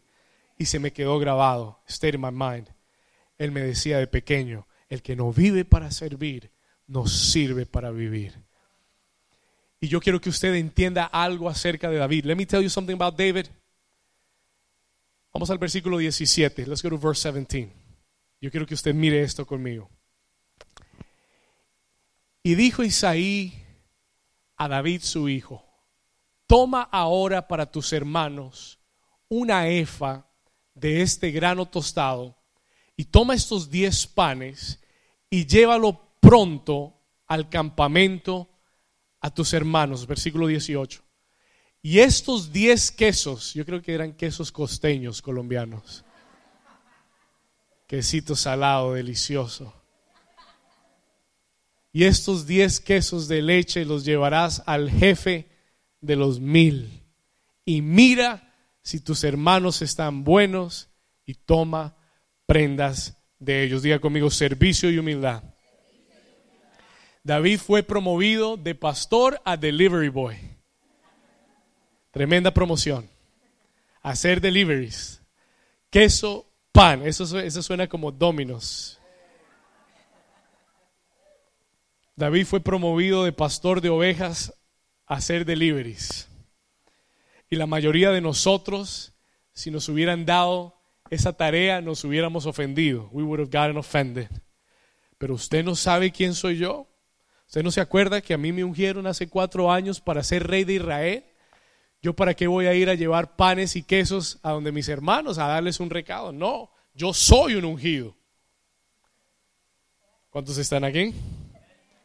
[0.58, 2.68] Y se me quedó grabado, stay in my mind.
[3.38, 6.52] Él me decía de pequeño, el que no vive para servir,
[6.88, 8.34] no sirve para vivir.
[9.80, 12.26] Y yo quiero que usted entienda algo acerca de David.
[12.26, 13.48] Let me tell you something about David.
[15.34, 16.68] Vamos al versículo 17.
[16.68, 17.74] Let's go to verse 17.
[18.40, 19.90] Yo quiero que usted mire esto conmigo.
[22.44, 23.66] Y dijo Isaí
[24.58, 25.66] a David su hijo,
[26.54, 28.78] toma ahora para tus hermanos
[29.28, 30.30] una efa
[30.76, 32.38] de este grano tostado
[32.96, 34.80] y toma estos diez panes
[35.32, 36.94] y llévalo pronto
[37.26, 38.48] al campamento
[39.20, 40.06] a tus hermanos.
[40.06, 41.02] Versículo 18.
[41.82, 46.06] Y estos diez quesos, yo creo que eran quesos costeños colombianos.
[47.88, 49.74] Quesito salado, delicioso.
[51.92, 55.52] Y estos diez quesos de leche los llevarás al jefe
[56.04, 57.02] de los mil.
[57.66, 60.90] Y mira si tus hermanos están buenos
[61.26, 61.96] y toma
[62.46, 63.82] prendas de ellos.
[63.82, 65.44] Diga conmigo, servicio y humildad.
[67.24, 70.36] David fue promovido de pastor a delivery boy.
[72.12, 73.10] Tremenda promoción.
[74.02, 75.22] Hacer deliveries.
[75.90, 77.08] Queso pan.
[77.08, 79.00] Eso, eso suena como dominos.
[82.18, 84.54] David fue promovido de pastor de ovejas
[85.16, 86.30] hacer deliveries.
[87.50, 89.14] Y la mayoría de nosotros,
[89.54, 90.76] si nos hubieran dado
[91.10, 93.10] esa tarea, nos hubiéramos ofendido.
[93.12, 94.30] We would have gotten offended.
[95.18, 96.88] Pero usted no sabe quién soy yo.
[97.46, 100.64] ¿Usted no se acuerda que a mí me ungieron hace cuatro años para ser rey
[100.64, 101.26] de Israel?
[102.02, 105.38] ¿Yo para qué voy a ir a llevar panes y quesos a donde mis hermanos
[105.38, 106.32] a darles un recado?
[106.34, 108.18] No, yo soy un ungido.
[110.30, 111.14] ¿Cuántos están aquí?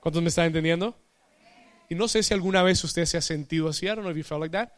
[0.01, 0.95] ¿Cuántos me están entendiendo?
[1.89, 3.87] Y no sé si alguna vez usted se ha sentido así.
[3.87, 4.71] I don't know if you felt like that.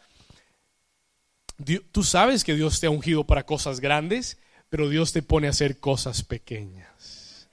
[1.93, 4.39] Tú sabes que Dios te ha ungido para cosas grandes,
[4.71, 7.49] pero Dios te pone a hacer cosas pequeñas.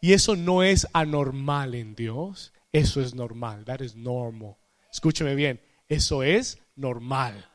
[0.00, 4.56] Y eso no es anormal en Dios, eso es normal, that is normal.
[4.92, 7.48] Escúcheme bien, eso es normal.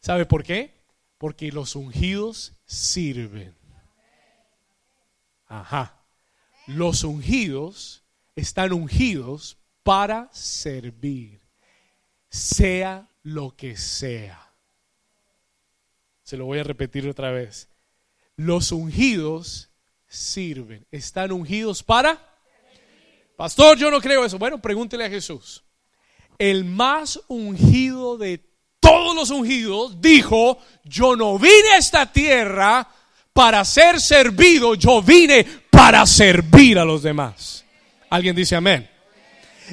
[0.00, 0.72] ¿Sabe por qué?
[1.18, 3.54] Porque los ungidos sirven.
[5.46, 6.00] Ajá.
[6.66, 9.57] Los ungidos están ungidos
[9.88, 11.40] para servir,
[12.28, 14.52] sea lo que sea.
[16.22, 17.70] Se lo voy a repetir otra vez.
[18.36, 19.70] Los ungidos
[20.06, 22.22] sirven, están ungidos para...
[23.34, 24.38] Pastor, yo no creo eso.
[24.38, 25.64] Bueno, pregúntele a Jesús.
[26.36, 28.44] El más ungido de
[28.80, 32.86] todos los ungidos dijo, yo no vine a esta tierra
[33.32, 37.64] para ser servido, yo vine para servir a los demás.
[38.10, 38.97] ¿Alguien dice amén?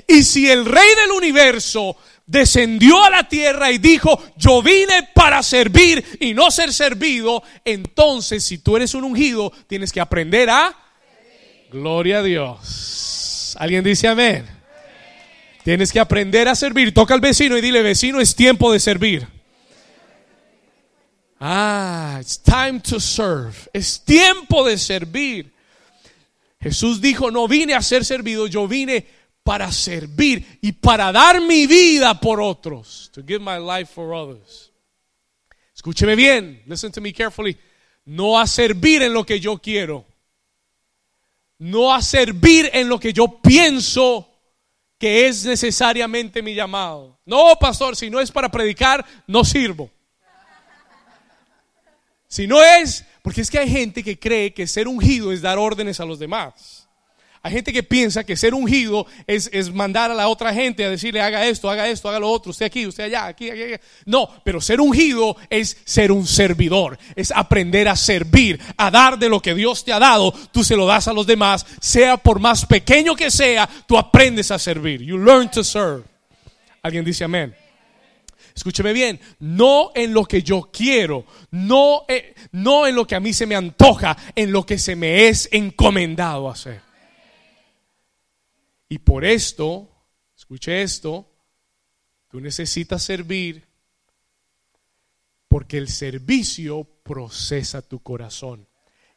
[0.07, 5.43] Y si el rey del universo descendió a la tierra y dijo, yo vine para
[5.43, 10.75] servir y no ser servido, entonces si tú eres un ungido, tienes que aprender a...
[11.71, 13.55] Gloria a Dios.
[13.59, 14.45] ¿Alguien dice amén?
[15.63, 16.93] Tienes que aprender a servir.
[16.93, 19.27] Toca al vecino y dile, vecino, es tiempo de servir.
[21.39, 23.55] Ah, it's time to serve.
[23.73, 25.51] Es tiempo de servir.
[26.61, 29.05] Jesús dijo, no vine a ser servido, yo vine
[29.45, 33.11] para servir y para dar mi vida por otros.
[33.13, 34.71] To give my life for others.
[35.75, 37.55] Escúcheme bien, listen to me carefully.
[38.05, 40.03] No a servir en lo que yo quiero.
[41.59, 44.27] No a servir en lo que yo pienso
[44.97, 47.19] que es necesariamente mi llamado.
[47.23, 49.91] No, pastor, si no es para predicar, no sirvo.
[52.27, 55.59] Si no es, porque es que hay gente que cree que ser ungido es dar
[55.59, 56.84] órdenes a los demás.
[57.45, 60.89] Hay gente que piensa que ser ungido es, es, mandar a la otra gente a
[60.89, 63.83] decirle haga esto, haga esto, haga lo otro, usted aquí, usted allá, aquí, aquí, aquí.
[64.03, 69.29] No, pero ser ungido es ser un servidor, es aprender a servir, a dar de
[69.29, 72.39] lo que Dios te ha dado, tú se lo das a los demás, sea por
[72.39, 75.03] más pequeño que sea, tú aprendes a servir.
[75.03, 76.01] You learn to serve.
[76.81, 77.53] ¿Alguien dice amén?
[78.55, 83.19] escúcheme bien, no en lo que yo quiero, no, eh, no en lo que a
[83.19, 86.84] mí se me antoja, en lo que se me es encomendado hacer.
[88.89, 89.89] Y por esto,
[90.35, 91.31] escuche esto,
[92.29, 93.65] tú necesitas servir
[95.47, 98.67] porque el servicio procesa tu corazón.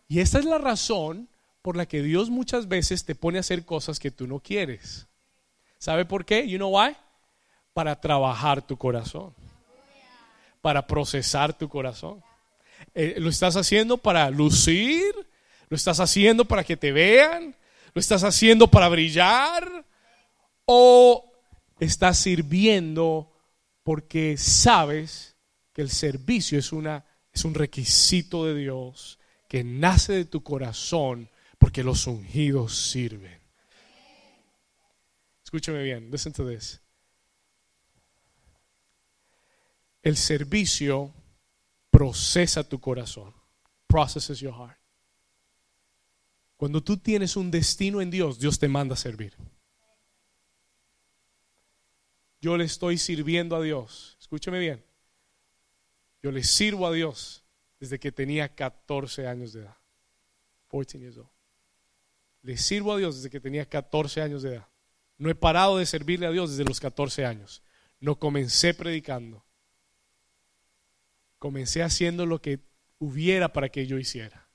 [0.06, 1.28] Y esta es la razón
[1.62, 5.06] por la que Dios muchas veces te pone a hacer cosas que tú no quieres.
[5.78, 6.48] ¿Sabe por qué?
[6.48, 6.96] You know why?
[7.78, 9.32] para trabajar tu corazón,
[10.60, 12.20] para procesar tu corazón.
[12.92, 15.14] Eh, lo estás haciendo para lucir,
[15.68, 17.54] lo estás haciendo para que te vean,
[17.98, 19.84] lo estás haciendo para brillar
[20.66, 21.32] o
[21.80, 23.32] estás sirviendo
[23.82, 25.36] porque sabes
[25.72, 31.28] que el servicio es una es un requisito de Dios que nace de tu corazón
[31.58, 33.40] porque los ungidos sirven.
[35.42, 36.80] Escúchame bien, listen to this.
[40.04, 41.12] El servicio
[41.90, 43.34] procesa tu corazón.
[43.88, 44.77] Processes your heart.
[46.58, 49.32] Cuando tú tienes un destino en Dios, Dios te manda a servir.
[52.42, 54.18] Yo le estoy sirviendo a Dios.
[54.20, 54.84] Escúcheme bien.
[56.22, 57.42] Yo le sirvo a Dios
[57.80, 59.76] desde que tenía 14 años de edad.
[60.68, 61.30] 14 years old.
[62.42, 64.68] Le sirvo a Dios desde que tenía 14 años de edad.
[65.16, 67.62] No he parado de servirle a Dios desde los 14 años.
[67.98, 69.42] No comencé predicando
[71.38, 72.60] comencé haciendo lo que
[72.98, 74.47] hubiera para que yo hiciera.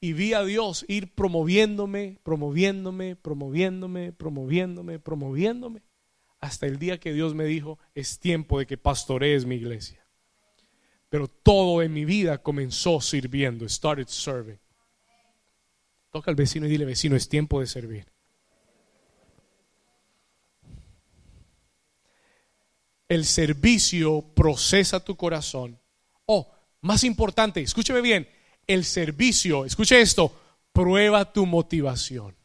[0.00, 5.82] Y vi a Dios ir promoviéndome, promoviéndome, promoviéndome, promoviéndome, promoviéndome,
[6.40, 10.06] hasta el día que Dios me dijo, es tiempo de que pastorees mi iglesia.
[11.08, 14.60] Pero todo en mi vida comenzó sirviendo, started serving.
[16.10, 18.06] Toca al vecino y dile, vecino, es tiempo de servir.
[23.08, 25.80] el servicio procesa tu corazón.
[26.26, 28.28] Oh, Más importante, escúcheme bien,
[28.68, 30.32] el servicio, escuche esto,
[30.72, 32.36] prueba tu motivación.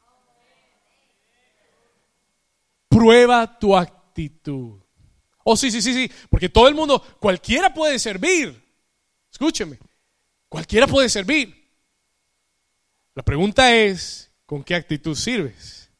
[2.87, 4.79] Prueba tu actitud.
[5.43, 8.63] Oh, sí, sí, sí, sí, porque todo el mundo, cualquiera puede servir.
[9.29, 9.77] Escúcheme,
[10.47, 11.69] cualquiera puede servir.
[13.13, 15.91] La pregunta es, ¿con qué actitud sirves?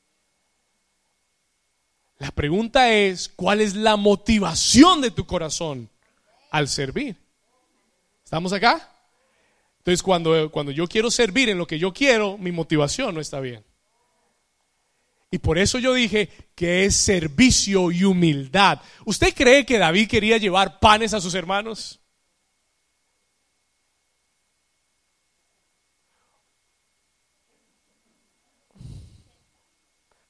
[2.18, 5.90] La pregunta es, ¿cuál es la motivación de tu corazón
[6.52, 7.18] al servir?
[8.24, 8.92] ¿Estamos acá?
[9.84, 13.41] Entonces, cuando, cuando yo quiero servir en lo que yo quiero, mi motivación no está
[13.41, 13.65] bien.
[15.30, 18.80] Y por eso yo dije que es servicio y humildad.
[19.04, 22.00] ¿Usted cree que David quería llevar panes a sus hermanos?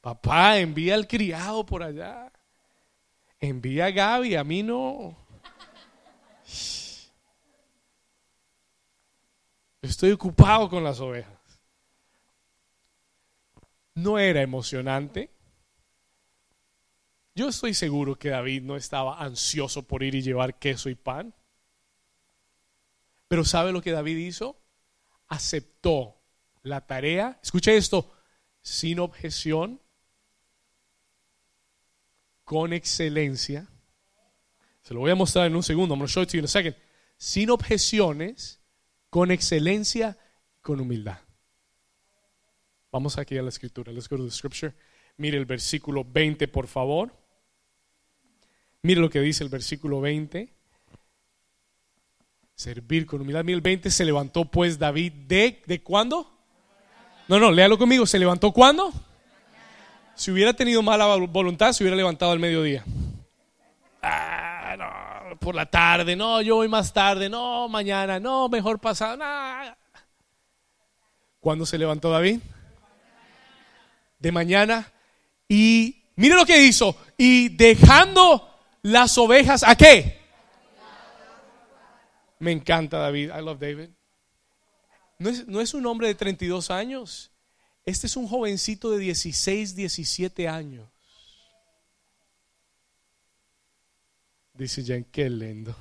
[0.02, 2.32] Papá, envía al criado por allá.
[3.39, 5.23] Envía a Gaby, a mí no.
[9.84, 11.38] Estoy ocupado con las ovejas.
[13.96, 15.30] No era emocionante.
[17.36, 21.36] Yo estoy seguro que David no estaba ansioso por ir y llevar queso y pan.
[23.28, 24.58] Pero ¿sabe lo que David hizo?
[25.28, 26.17] Aceptó
[26.62, 28.10] la tarea, escuche esto,
[28.62, 29.82] sin objeción,
[32.46, 33.67] con excelencia.
[34.82, 35.93] Se lo voy a mostrar en un segundo.
[35.93, 36.76] I'm going to show it to you in a second.
[37.17, 38.62] Sin objeciones,
[39.13, 40.17] con excelencia
[40.58, 41.19] y con humildad.
[42.91, 43.91] Vamos aquí a la escritura.
[43.91, 44.73] Let's go to the scripture.
[45.17, 47.15] Mire el versículo 20, por favor.
[48.82, 50.52] Mire lo que dice el versículo 20.
[52.56, 53.43] Servir con humildad.
[53.43, 53.91] Mire el 20.
[53.91, 56.28] Se levantó pues David de, ¿de cuándo?
[57.28, 58.08] No, no, léalo conmigo.
[58.08, 58.91] ¿Se levantó cuándo?
[60.15, 62.84] Si hubiera tenido mala voluntad, se hubiera levantado al mediodía.
[65.44, 69.18] Por la tarde, no, yo voy más tarde, no, mañana, no, mejor pasado.
[69.18, 69.78] nada.
[71.42, 72.40] ¿Cuándo se levantó David?
[74.20, 74.90] De mañana.
[75.50, 76.96] Y mire lo que hizo.
[77.18, 78.50] Y dejando
[78.84, 80.22] las ovejas, ¿a qué?
[82.40, 83.32] Me encanta David.
[83.38, 83.90] I love David.
[85.20, 87.32] No es, no es un hombre de 32 años.
[87.86, 90.93] Este es un jovencito de 16, 17 años.
[94.54, 95.76] Dice Jen, qué lindo.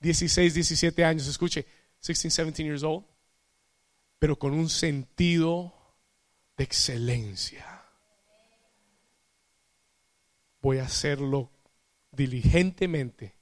[0.00, 1.66] 16, 17 años, escuche,
[2.00, 3.04] 16, 17 years old,
[4.18, 5.74] pero con un sentido
[6.56, 7.82] de excelencia.
[10.60, 11.50] Voy a hacerlo
[12.12, 13.34] diligentemente.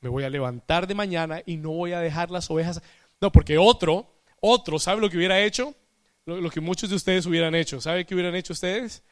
[0.00, 2.82] Me voy a levantar de mañana y no voy a dejar las ovejas.
[3.20, 4.12] No, porque otro
[4.44, 5.72] otro, ¿sabe lo que hubiera hecho?
[6.26, 7.80] Lo, que muchos de ustedes hubieran hecho.
[7.80, 9.04] ¿Sabe qué hubieran hecho ustedes?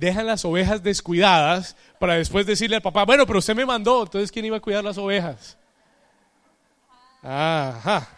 [0.00, 4.32] Dejan las ovejas descuidadas para después decirle al papá, bueno, pero usted me mandó, entonces
[4.32, 5.58] ¿quién iba a cuidar las ovejas?
[7.22, 8.08] Ajá,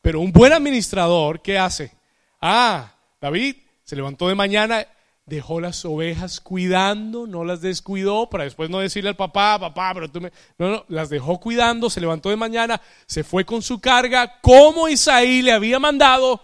[0.00, 1.92] Pero un buen administrador, ¿qué hace?
[2.40, 4.86] Ah, David se levantó de mañana
[5.24, 10.08] dejó las ovejas cuidando, no las descuidó para después no decirle al papá, papá, pero
[10.08, 10.30] tú me...
[10.58, 14.88] No, no, las dejó cuidando, se levantó de mañana, se fue con su carga, como
[14.88, 16.40] Isaí le había mandado,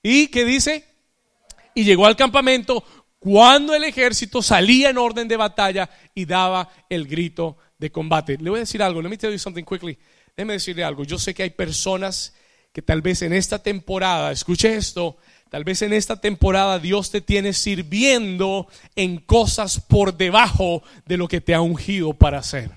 [0.00, 0.91] y ¿qué dice?
[1.74, 2.84] Y llegó al campamento
[3.18, 8.36] cuando el ejército salía en orden de batalla y daba el grito de combate.
[8.38, 9.98] Le voy a decir algo, let me tell you something quickly.
[10.36, 12.34] Déjeme decirle algo, yo sé que hay personas
[12.72, 15.18] que tal vez en esta temporada, escuche esto,
[15.52, 21.28] Tal vez en esta temporada Dios te tiene sirviendo en cosas por debajo de lo
[21.28, 22.70] que te ha ungido para hacer.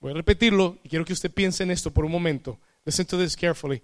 [0.00, 2.58] Voy a repetirlo y quiero que usted piense en esto por un momento.
[2.84, 3.80] Listen to this carefully.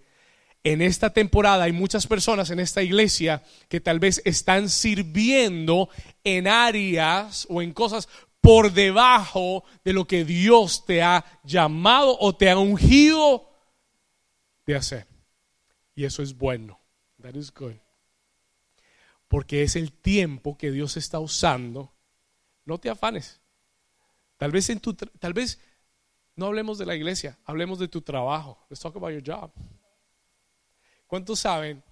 [0.63, 5.89] En esta temporada hay muchas personas en esta iglesia que tal vez están sirviendo
[6.23, 8.09] en áreas o en cosas
[8.41, 13.51] por debajo de lo que Dios te ha llamado o te ha ungido
[14.67, 15.07] de hacer.
[15.95, 16.79] Y eso es bueno.
[17.23, 17.75] That is good.
[19.29, 21.93] Porque es el tiempo que Dios está usando.
[22.65, 23.41] No te afanes.
[24.37, 25.59] Tal vez en tu tal vez
[26.35, 28.59] no hablemos de la iglesia, hablemos de tu trabajo.
[28.71, 29.51] Let's talk about your job.
[31.11, 31.83] ¿Cuántos saben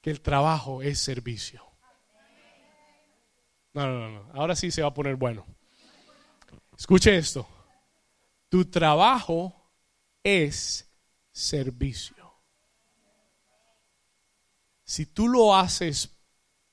[0.00, 1.62] que el trabajo es servicio?
[3.74, 5.44] No, no, no, Ahora sí se va a poner bueno.
[6.74, 7.46] Escuche esto.
[8.48, 9.54] Tu trabajo
[10.22, 10.90] es
[11.32, 12.32] servicio.
[14.84, 16.16] Si tú lo haces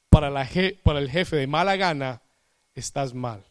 [0.08, 0.48] para, la
[0.84, 2.22] para el jefe de mala gana,
[2.76, 3.44] estás mal.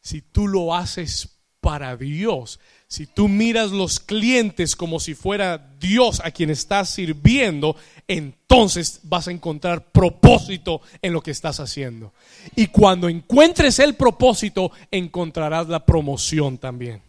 [0.00, 1.35] Si tú lo haces
[1.66, 2.60] para Dios.
[2.86, 7.74] Si tú miras los clientes como si fuera Dios a quien estás sirviendo,
[8.06, 12.12] entonces vas a encontrar propósito en lo que estás haciendo.
[12.54, 17.02] Y cuando encuentres el propósito, encontrarás la promoción también.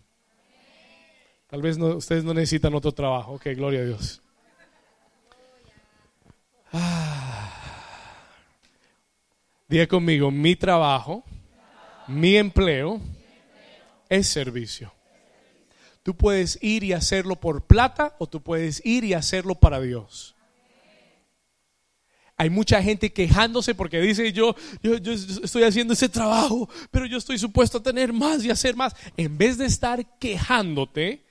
[1.52, 3.34] Tal vez ustedes no necesitan otro trabajo.
[3.34, 4.24] Ok, gloria a Dios.
[6.74, 7.54] Ah.
[9.68, 11.24] Diga conmigo, mi trabajo,
[12.08, 13.00] mi empleo
[14.10, 14.94] es servicio.
[16.04, 20.36] Tú puedes ir y hacerlo por plata o tú puedes ir y hacerlo para Dios.
[22.38, 27.18] Hay mucha gente quejándose porque dice yo, yo, yo, estoy haciendo ese trabajo, pero yo
[27.18, 28.96] estoy supuesto a tener más y hacer más.
[29.18, 31.26] En vez de estar quejándote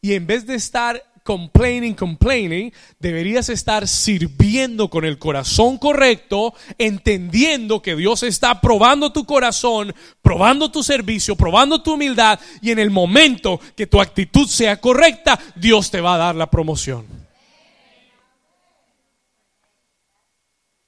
[0.00, 7.80] y en vez de estar complaining, complaining, deberías estar sirviendo con el corazón correcto, entendiendo
[7.80, 12.90] que Dios está probando tu corazón, probando tu servicio, probando tu humildad y en el
[12.90, 17.06] momento que tu actitud sea correcta, Dios te va a dar la promoción.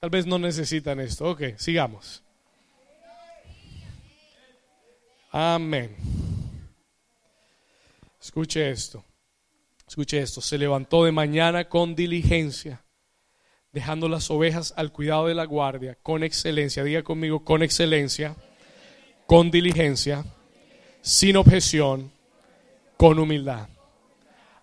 [0.01, 1.31] Tal vez no necesitan esto.
[1.31, 2.23] Ok, sigamos.
[5.33, 5.97] Amén.
[8.21, 9.05] Escuche esto.
[9.95, 12.83] Escuche esto, se levantó de mañana con diligencia,
[13.71, 18.35] dejando las ovejas al cuidado de la guardia, con excelencia, diga conmigo, con excelencia,
[19.29, 20.25] con diligencia,
[21.01, 22.11] sin objeción,
[22.97, 23.69] con humildad.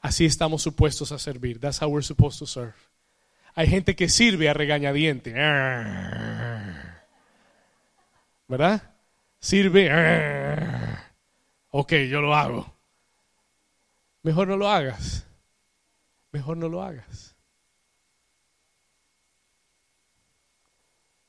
[0.02, 1.62] Así estamos supuestos a servir.
[1.62, 2.76] That's how we're supposed to serve.
[3.56, 5.32] Hay gente que sirve a regañadiente.
[8.50, 8.96] ¿Verdad?
[9.40, 9.90] Sirve.
[11.70, 12.71] Ok, yo lo hago.
[14.24, 15.26] Mejor no lo hagas.
[16.32, 17.36] Mejor no lo hagas.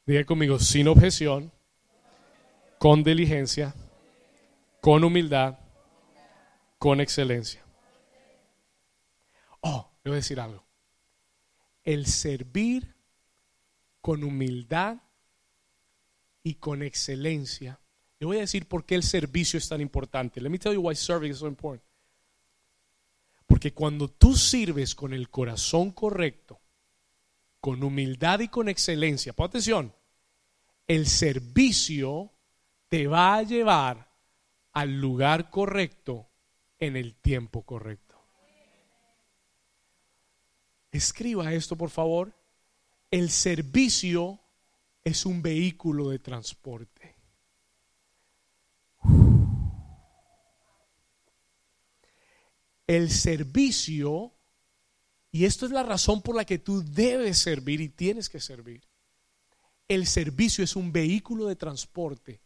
[0.05, 1.53] Diga conmigo, sin objeción,
[2.79, 3.75] con diligencia,
[4.81, 5.59] con humildad,
[6.79, 7.65] con excelencia.
[9.61, 10.65] Oh, le voy a decir algo.
[11.85, 12.95] El servir
[14.01, 14.99] con humildad
[16.43, 17.79] y con excelencia.
[18.19, 20.41] Le voy a decir por qué el servicio es tan importante.
[20.41, 21.83] Let me tell you why serving is so important.
[23.53, 26.59] Porque cuando tú sirves con el corazón correcto,
[27.61, 29.95] con humildad y con excelencia, pon atención,
[30.87, 32.33] el servicio
[32.89, 34.11] te va a llevar
[34.73, 36.31] al lugar correcto
[36.79, 38.17] en el tiempo correcto.
[40.91, 42.33] Escriba esto, por favor.
[43.11, 44.41] El servicio
[45.05, 47.02] es un vehículo de transporte.
[52.87, 54.33] El servicio,
[55.31, 58.87] y esto es la razón por la que tú debes servir y tienes que servir.
[59.89, 62.41] El servicio es un vehículo de transporte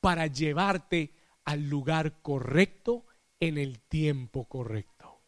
[0.00, 1.12] para llevarte
[1.44, 3.06] al lugar correcto
[3.40, 5.20] en el tiempo correcto.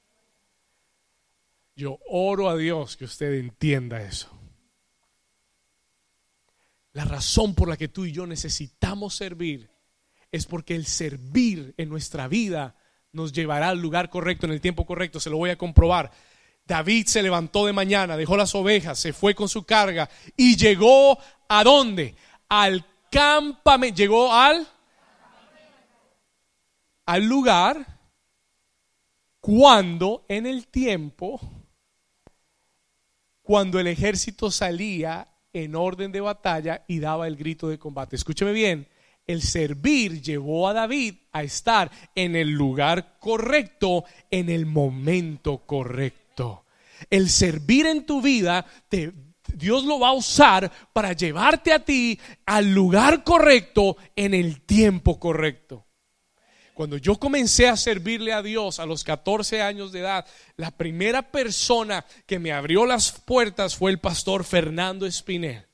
[1.77, 4.37] Yo oro a Dios que usted entienda eso.
[6.93, 9.71] La razón por la que tú y yo necesitamos servir
[10.33, 12.77] es porque el servir en nuestra vida
[13.13, 16.11] nos llevará al lugar correcto en el tiempo correcto, se lo voy a comprobar.
[16.67, 21.19] David se levantó de mañana, dejó las ovejas, se fue con su carga y llegó
[21.49, 22.15] a dónde?
[22.49, 24.67] Al campamento, llegó al
[27.07, 27.87] al lugar
[29.41, 31.41] cuando en el tiempo
[33.41, 38.15] cuando el ejército salía en orden de batalla y daba el grito de combate.
[38.15, 38.87] Escúcheme bien,
[39.29, 46.65] el servir llevó a David a estar en el lugar correcto, en el momento correcto.
[47.11, 48.67] El servir en tu vida,
[49.55, 55.21] Dios lo va a usar para llevarte a ti al lugar correcto, en el tiempo
[55.21, 55.85] correcto.
[56.73, 60.27] Cuando yo comencé a servirle a Dios a los 14 años de edad,
[60.57, 65.68] la primera persona que me abrió las puertas fue el pastor Fernando Espinel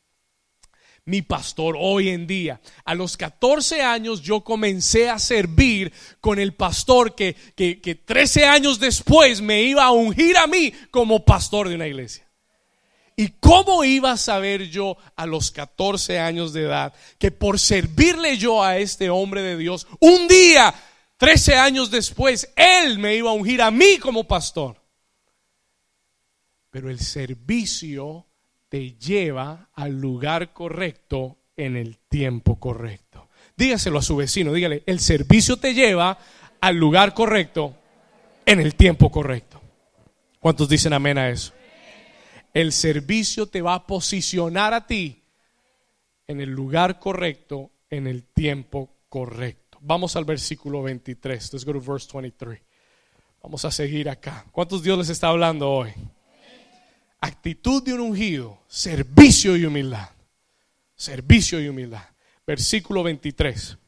[1.06, 2.60] mi pastor hoy en día.
[2.84, 8.80] A los 14 años yo comencé a servir con el pastor que, que, 13 años
[8.80, 12.26] después me iba a ungir a mí como pastor de una iglesia.
[13.16, 18.36] ¿Y cómo iba a saber yo a los 14 años de edad que por servirle
[18.38, 20.74] yo a este hombre de Dios, un día,
[21.18, 24.82] 13 años después, él me iba a ungir a mí como pastor?
[26.70, 28.26] Pero el servicio
[28.74, 33.28] te lleva al lugar correcto en el tiempo correcto.
[33.56, 36.18] Dígaselo a su vecino, dígale, el servicio te lleva
[36.60, 37.76] al lugar correcto
[38.44, 39.60] en el tiempo correcto.
[40.40, 41.52] ¿Cuántos dicen amén a eso?
[42.52, 45.22] El servicio te va a posicionar a ti
[46.26, 49.78] en el lugar correcto, en el tiempo correcto.
[49.82, 51.52] Vamos al versículo 23.
[51.52, 52.60] Let's go to verse 23.
[53.40, 54.44] Vamos a seguir acá.
[54.50, 55.92] ¿Cuántos Dios les está hablando hoy?
[57.24, 60.10] Actitud de un ungido, servicio y humildad.
[60.94, 62.04] Servicio y humildad.
[62.46, 63.78] Versículo 23.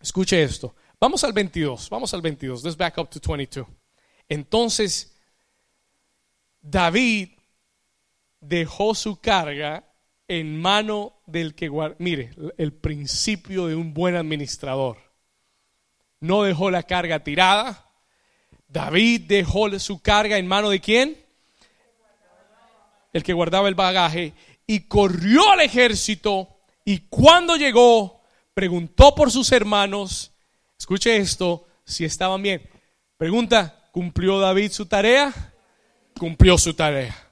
[0.00, 0.74] Escuche esto.
[0.98, 1.90] Vamos al 22.
[1.90, 2.64] Vamos al 22.
[2.64, 3.66] Let's back up to 22.
[4.30, 5.14] Entonces,
[6.62, 7.32] David
[8.40, 9.92] dejó su carga
[10.28, 11.96] en mano del que guarda.
[11.98, 14.96] Mire, el principio de un buen administrador.
[16.18, 17.90] No dejó la carga tirada.
[18.68, 21.25] David dejó su carga en mano de quién?
[23.16, 24.34] El que guardaba el bagaje.
[24.66, 26.58] Y corrió al ejército.
[26.84, 30.32] Y cuando llegó, preguntó por sus hermanos.
[30.78, 32.68] Escuche esto, si estaban bien.
[33.16, 35.32] Pregunta, ¿cumplió David su tarea?
[36.18, 37.26] Cumplió su tarea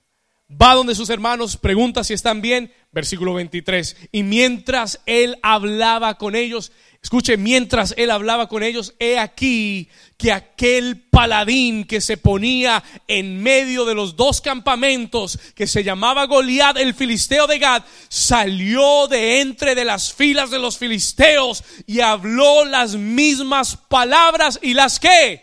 [0.51, 3.97] va donde sus hermanos, pregunta si están bien, versículo 23.
[4.13, 6.73] Y mientras él hablaba con ellos,
[7.05, 13.43] escuche, mientras él hablaba con ellos, he aquí que aquel paladín que se ponía en
[13.43, 19.43] medio de los dos campamentos, que se llamaba Goliat, el filisteo de Gad, salió de
[19.43, 25.43] entre de las filas de los filisteos y habló las mismas palabras y las que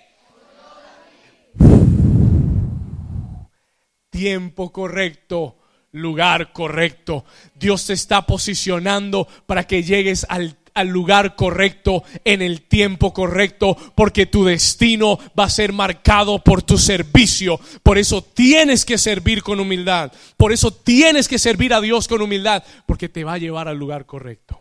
[4.09, 5.57] tiempo correcto,
[5.91, 7.25] lugar correcto.
[7.55, 10.57] Dios te está posicionando para que llegues al,
[10.87, 16.77] lugar correcto en el tiempo correcto, porque tu destino va a ser marcado por tu
[16.77, 17.59] servicio.
[17.83, 20.11] Por eso tienes que servir con humildad.
[20.37, 23.77] Por eso tienes que servir a Dios con humildad, porque te va a llevar al
[23.77, 24.59] lugar correcto.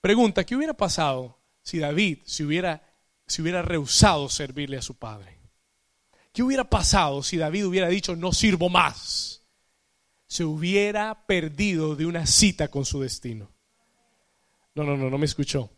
[0.00, 2.82] Pregunta, ¿qué hubiera pasado si David se hubiera,
[3.38, 5.38] hubiera rehusado servirle a su padre?
[6.32, 9.37] ¿Qué hubiera pasado si David hubiera dicho no sirvo más?
[10.28, 13.50] Se hubiera perdido de una cita con su destino.
[14.74, 15.70] No, no, no, no me escuchó.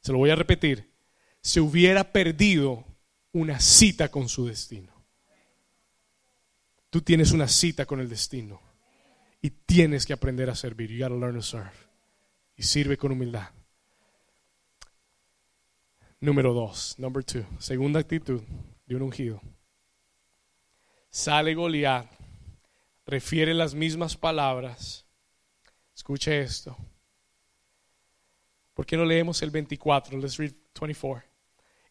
[0.00, 0.90] Se lo voy a repetir.
[1.42, 2.84] Se hubiera perdido
[3.32, 4.92] una cita con su destino.
[6.88, 8.62] Tú tienes una cita con el destino
[9.42, 10.90] y tienes que aprender a servir.
[10.90, 11.72] You gotta learn to serve.
[12.56, 13.50] Y sirve con humildad.
[16.20, 18.42] Número dos, number two, segunda actitud
[18.86, 19.42] de un ungido.
[21.10, 22.10] Sale Goliat,
[23.06, 25.06] refiere las mismas palabras.
[25.94, 26.76] Escuche esto.
[28.74, 30.18] ¿Por qué no leemos el 24?
[30.18, 31.26] Let's read 24.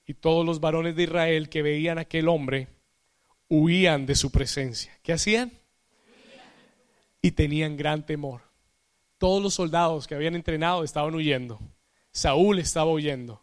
[0.08, 2.68] Y todos los varones de Israel que veían a aquel hombre
[3.50, 4.96] huían de su presencia.
[5.02, 5.52] ¿Qué hacían?
[7.22, 8.42] Y tenían gran temor.
[9.18, 11.60] Todos los soldados que habían entrenado estaban huyendo.
[12.12, 13.42] Saúl estaba huyendo.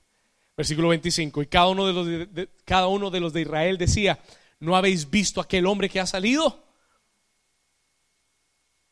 [0.56, 1.42] Versículo 25.
[1.42, 4.20] Y cada uno de los de, cada uno de, los de Israel decía,
[4.60, 6.62] ¿No habéis visto aquel hombre que ha salido?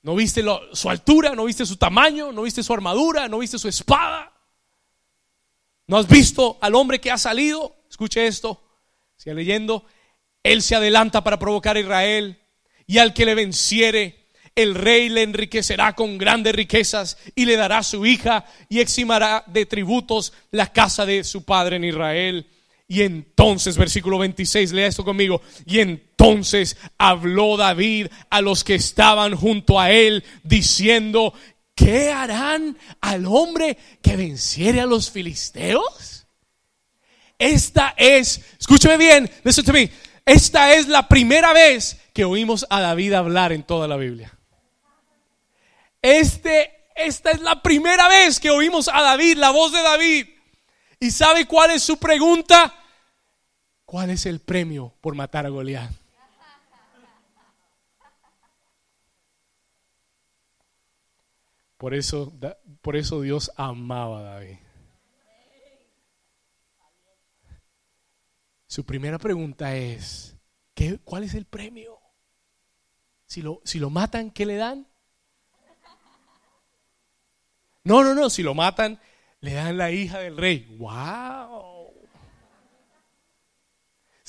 [0.03, 0.43] ¿No viste
[0.73, 1.35] su altura?
[1.35, 2.33] ¿No viste su tamaño?
[2.33, 3.29] ¿No viste su armadura?
[3.29, 4.33] ¿No viste su espada?
[5.87, 7.77] ¿No has visto al hombre que ha salido?
[7.89, 8.63] Escuche esto.
[9.17, 9.85] Sigue leyendo.
[10.43, 12.41] Él se adelanta para provocar a Israel.
[12.87, 17.83] Y al que le venciere, el rey le enriquecerá con grandes riquezas y le dará
[17.83, 22.47] su hija y eximará de tributos la casa de su padre en Israel
[22.91, 25.41] y entonces, versículo 26, lea esto conmigo.
[25.65, 31.33] Y entonces habló David a los que estaban junto a él, diciendo,
[31.77, 36.27] ¿qué harán al hombre que venciere a los filisteos?
[37.39, 39.89] Esta es, escúcheme bien, listen to me,
[40.27, 44.37] esta es la primera vez que oímos a David hablar en toda la Biblia.
[46.03, 50.27] Este, esta es la primera vez que oímos a David, la voz de David.
[50.99, 52.75] ¿Y sabe cuál es su pregunta?
[53.91, 55.91] ¿Cuál es el premio por matar a Goliat?
[61.77, 62.33] Por eso,
[62.83, 64.59] por eso Dios amaba a David.
[68.69, 70.37] Su primera pregunta es,
[70.73, 71.99] ¿qué, ¿cuál es el premio?
[73.27, 74.87] Si lo, si lo matan, ¿qué le dan?
[77.83, 79.01] No, no, no, si lo matan,
[79.41, 80.77] le dan la hija del rey.
[80.79, 81.80] ¡Wow!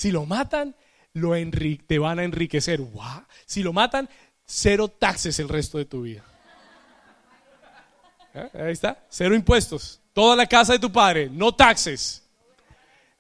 [0.01, 0.75] Si lo matan,
[1.85, 2.81] te van a enriquecer.
[3.45, 4.09] Si lo matan,
[4.43, 6.25] cero taxes el resto de tu vida.
[8.33, 8.49] ¿Eh?
[8.55, 10.01] Ahí está, cero impuestos.
[10.11, 12.27] Toda la casa de tu padre, no taxes.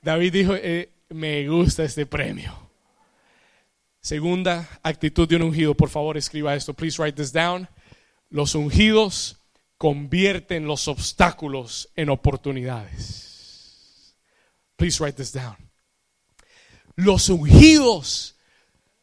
[0.01, 2.51] David dijo, eh, me gusta este premio.
[3.99, 7.69] Segunda actitud de un ungido, por favor escriba esto, please write this down.
[8.31, 9.37] Los ungidos
[9.77, 14.17] convierten los obstáculos en oportunidades.
[14.77, 15.70] Please write this down
[16.95, 18.35] los ungidos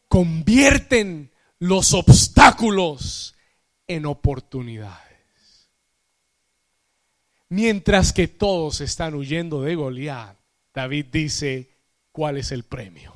[0.08, 3.34] convierten los obstáculos
[3.86, 5.70] en oportunidades.
[7.48, 10.36] Mientras que todos están huyendo de Goliat,
[10.74, 11.70] David dice,
[12.12, 13.14] ¿cuál es el premio?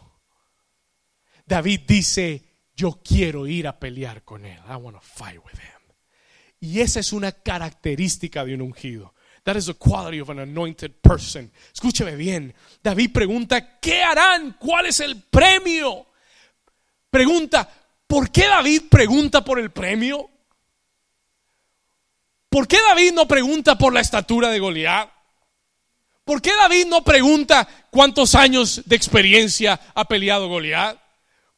[1.46, 2.42] David dice,
[2.74, 4.58] yo quiero ir a pelear con él.
[4.68, 5.94] I want to fight with him.
[6.60, 9.14] Y esa es una característica de un ungido.
[9.44, 11.50] That is the quality of an anointed person.
[11.72, 12.54] Escúcheme bien.
[12.82, 14.56] David pregunta, ¿qué harán?
[14.58, 16.06] ¿Cuál es el premio?
[17.10, 17.68] Pregunta,
[18.06, 20.30] ¿por qué David pregunta por el premio?
[22.48, 25.10] ¿Por qué David no pregunta por la estatura de Goliat?
[26.24, 30.98] ¿Por qué David no pregunta cuántos años de experiencia ha peleado Goliat?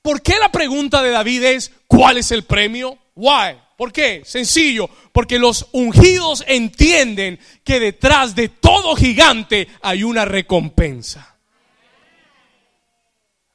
[0.01, 2.99] ¿Por qué la pregunta de David es cuál es el premio?
[3.15, 3.59] Why?
[3.77, 4.23] ¿Por qué?
[4.25, 11.37] Sencillo, porque los ungidos entienden que detrás de todo gigante hay una recompensa.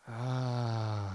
[0.07, 1.09] Ah.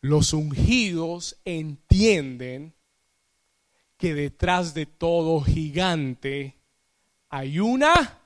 [0.00, 2.74] Los ungidos entienden
[3.96, 6.56] que detrás de todo gigante
[7.30, 8.20] hay una...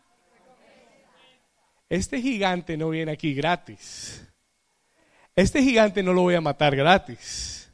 [1.89, 4.28] Este gigante no viene aquí gratis.
[5.39, 7.71] Este gigante no lo voy a matar gratis.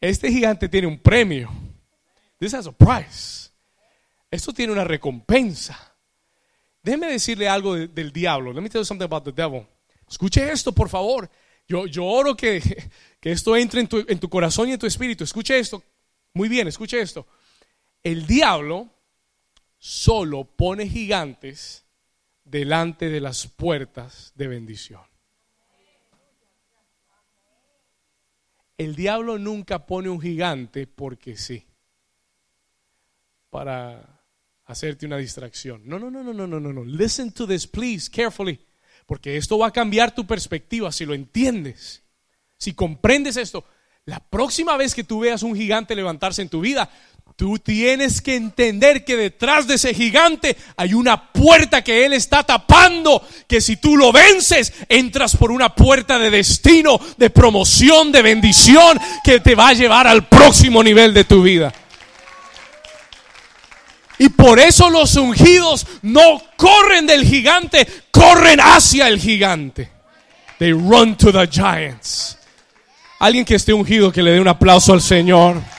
[0.00, 1.48] Este gigante tiene un premio.
[2.40, 3.50] This has a price.
[4.28, 5.94] Esto tiene una recompensa.
[6.82, 8.52] Déjeme decirle algo del diablo.
[8.52, 9.64] Let me tell you something about the devil.
[10.10, 11.30] Escuche esto, por favor.
[11.68, 12.60] Yo, yo oro que,
[13.20, 15.22] que esto entre en tu, en tu corazón y en tu espíritu.
[15.22, 15.84] Escuche esto.
[16.34, 17.28] Muy bien, escuche esto.
[18.02, 18.88] El diablo
[19.78, 21.84] solo pone gigantes
[22.42, 25.02] delante de las puertas de bendición.
[28.78, 31.64] El diablo nunca pone un gigante porque sí,
[33.50, 34.20] para
[34.66, 35.82] hacerte una distracción.
[35.86, 36.84] No, no, no, no, no, no, no.
[36.84, 38.58] Listen to this, please, carefully,
[39.06, 42.02] porque esto va a cambiar tu perspectiva si lo entiendes.
[42.58, 43.64] Si comprendes esto,
[44.04, 46.90] la próxima vez que tú veas un gigante levantarse en tu vida,
[47.36, 52.42] Tú tienes que entender que detrás de ese gigante hay una puerta que Él está
[52.42, 58.22] tapando, que si tú lo vences, entras por una puerta de destino, de promoción, de
[58.22, 61.74] bendición, que te va a llevar al próximo nivel de tu vida.
[64.18, 69.90] Y por eso los ungidos no corren del gigante, corren hacia el gigante.
[70.58, 72.38] They run to the giants.
[73.18, 75.75] Alguien que esté ungido, que le dé un aplauso al Señor.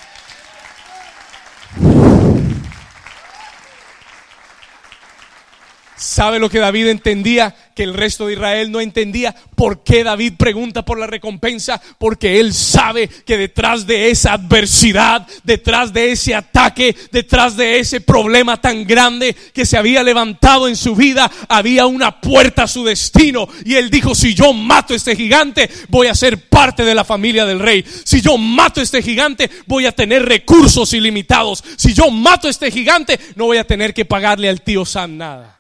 [5.98, 7.56] ¿Sabe lo que David entendía?
[7.76, 9.34] Que el resto de Israel no entendía.
[9.56, 11.82] ¿Por qué David pregunta por la recompensa?
[11.98, 18.00] Porque él sabe que detrás de esa adversidad, detrás de ese ataque, detrás de ese
[18.00, 22.84] problema tan grande que se había levantado en su vida, había una puerta a su
[22.84, 23.48] destino.
[23.66, 27.06] Y él dijo, si yo mato a este gigante, voy a ser parte de la
[27.06, 27.84] familia del rey.
[28.04, 31.64] Si yo mato a este gigante, voy a tener recursos ilimitados.
[31.76, 35.18] Si yo mato a este gigante, no voy a tener que pagarle al tío Sam
[35.18, 35.57] nada.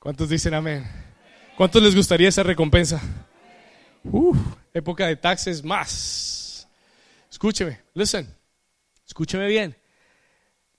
[0.00, 0.90] ¿Cuántos dicen amén?
[1.58, 3.02] ¿Cuántos les gustaría esa recompensa?
[4.72, 6.66] época de taxes más.
[7.30, 8.26] Escúcheme, listen,
[9.06, 9.76] escúcheme bien.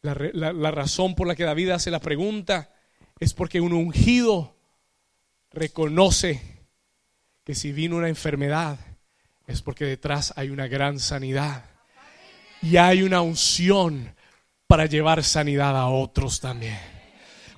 [0.01, 2.73] La, la razón por la que David hace la pregunta
[3.19, 4.55] es porque un ungido
[5.51, 6.41] reconoce
[7.43, 8.79] que si vino una enfermedad
[9.45, 11.65] es porque detrás hay una gran sanidad
[12.63, 14.15] y hay una unción
[14.65, 17.00] para llevar sanidad a otros también.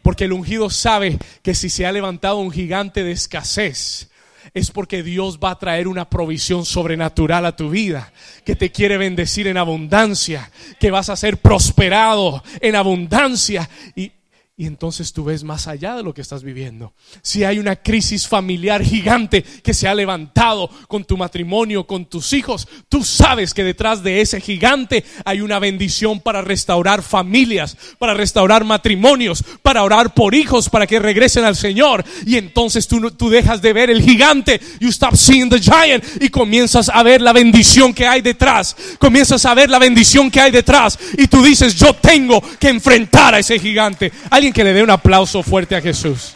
[0.04, 4.12] Porque el ungido sabe que si se ha levantado un gigante de escasez,
[4.54, 8.14] es porque Dios va a traer una provisión sobrenatural a tu vida,
[8.46, 13.68] que te quiere bendecir en abundancia, que vas a ser prosperado en abundancia.
[13.96, 14.12] Y
[14.56, 16.94] y entonces tú ves más allá de lo que estás viviendo.
[17.24, 22.34] Si hay una crisis familiar gigante que se ha levantado con tu matrimonio, con tus
[22.34, 28.14] hijos, tú sabes que detrás de ese gigante hay una bendición para restaurar familias, para
[28.14, 32.06] restaurar matrimonios, para orar por hijos, para que regresen al Señor.
[32.28, 36.30] Y entonces tú, tú dejas de ver el gigante, you stop seeing the giant y
[36.30, 38.76] comienzas a ver la bendición que hay detrás.
[39.00, 43.34] Comienzas a ver la bendición que hay detrás y tú dices, yo tengo que enfrentar
[43.34, 44.12] a ese gigante
[44.52, 46.34] que le dé un aplauso fuerte a Jesús.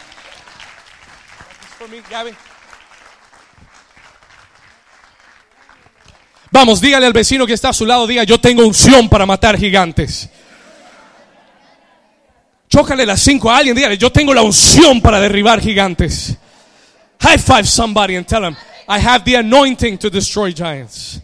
[6.51, 9.57] Vamos, dígale al vecino que está a su lado, diga, yo tengo unción para matar
[9.57, 10.29] gigantes.
[12.69, 16.37] Chócale las cinco a alguien, dígale, yo tengo la unción para derribar gigantes.
[17.19, 18.55] High five somebody and tell them,
[18.87, 21.21] I have the anointing to destroy giants.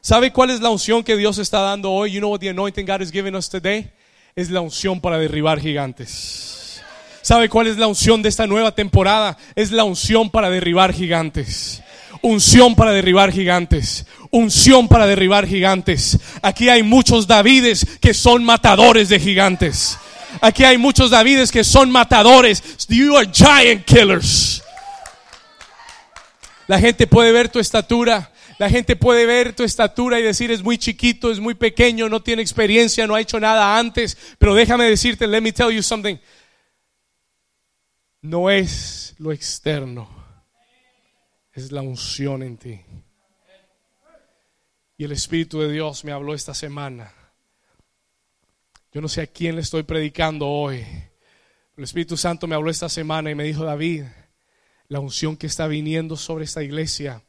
[0.00, 2.12] ¿Sabe cuál es la unción que Dios está dando hoy?
[2.12, 3.90] You know what the anointing God is giving us today?
[4.38, 6.80] Es la unción para derribar gigantes.
[7.22, 9.36] ¿Sabe cuál es la unción de esta nueva temporada?
[9.56, 11.82] Es la unción para derribar gigantes.
[12.22, 14.06] unción para derribar gigantes.
[14.30, 16.20] Unción para derribar gigantes.
[16.40, 19.98] Aquí hay muchos Davides que son matadores de gigantes.
[20.40, 22.62] Aquí hay muchos Davides que son matadores.
[22.88, 24.62] You are giant killers.
[26.68, 28.30] La gente puede ver tu estatura.
[28.58, 32.20] La gente puede ver tu estatura y decir es muy chiquito, es muy pequeño, no
[32.20, 34.18] tiene experiencia, no ha hecho nada antes.
[34.38, 36.16] Pero déjame decirte, let me tell you something.
[38.20, 40.08] No es lo externo,
[41.52, 42.80] es la unción en ti.
[44.96, 47.14] Y el Espíritu de Dios me habló esta semana.
[48.92, 50.84] Yo no sé a quién le estoy predicando hoy.
[51.76, 54.02] El Espíritu Santo me habló esta semana y me dijo, David,
[54.88, 57.22] la unción que está viniendo sobre esta iglesia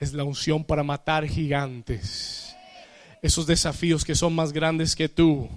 [0.00, 2.56] es la unción para matar gigantes.
[3.20, 5.48] Esos desafíos que son más grandes que tú,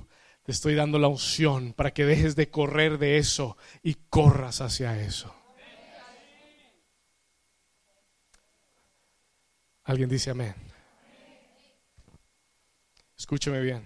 [0.44, 5.02] te estoy dando la unción para que dejes de correr de eso y corras hacia
[5.02, 5.34] eso.
[9.86, 10.54] Alguien dice amén.
[13.18, 13.82] Escúcheme bien.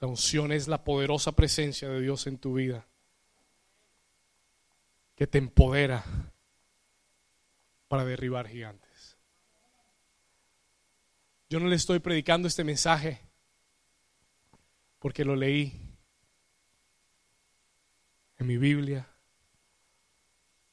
[0.00, 2.86] La unción es la poderosa presencia de Dios en tu vida
[5.14, 6.04] que te empodera
[7.88, 9.16] para derribar gigantes.
[11.48, 13.20] Yo no le estoy predicando este mensaje
[14.98, 15.80] porque lo leí
[18.38, 19.08] en mi Biblia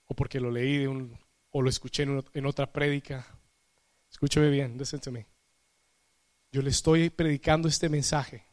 [0.05, 1.19] o porque lo leí de un,
[1.51, 3.27] o lo escuché en, en otra prédica.
[4.09, 5.27] Escúcheme bien, listen to me.
[6.51, 8.45] Yo le estoy predicando este mensaje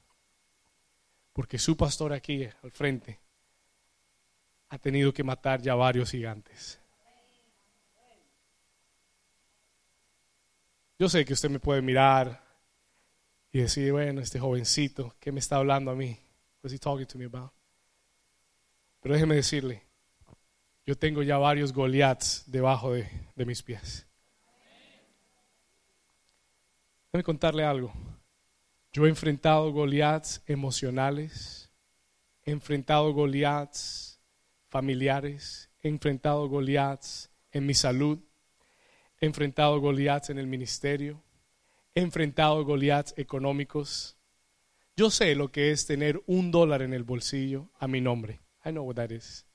[1.32, 3.20] porque su pastor aquí al frente
[4.68, 6.78] ha tenido que matar ya varios gigantes.
[10.98, 12.42] Yo sé que usted me puede mirar
[13.52, 16.18] y decir, bueno, este jovencito, ¿qué me está hablando a mí?
[16.62, 17.52] What's he talking to me about?
[19.00, 19.84] Pero déjeme decirle,
[20.84, 24.06] yo tengo ya varios Goliaths debajo de, de mis pies.
[27.06, 27.92] Déjeme contarle algo.
[28.92, 31.70] Yo he enfrentado Goliaths emocionales,
[32.44, 34.07] he enfrentado Goliaths
[34.68, 38.18] familiares, he enfrentado Goliaths en mi salud,
[39.20, 41.22] he enfrentado Goliaths en el ministerio,
[41.94, 44.16] he enfrentado Goliaths económicos.
[44.96, 48.40] Yo sé lo que es tener un dólar en el bolsillo a mi nombre.
[48.64, 49.46] I know what that is.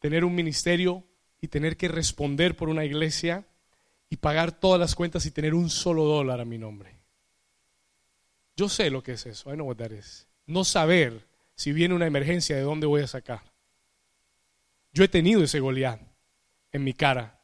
[0.00, 1.04] Tener un ministerio
[1.40, 3.46] y tener que responder por una iglesia
[4.08, 6.98] y pagar todas las cuentas y tener un solo dólar a mi nombre.
[8.56, 9.52] Yo sé lo que es eso.
[9.52, 10.26] I know what that is.
[10.46, 11.29] No saber
[11.60, 13.42] si viene una emergencia, ¿de dónde voy a sacar?
[14.94, 16.00] Yo he tenido ese Goliat
[16.72, 17.38] en mi cara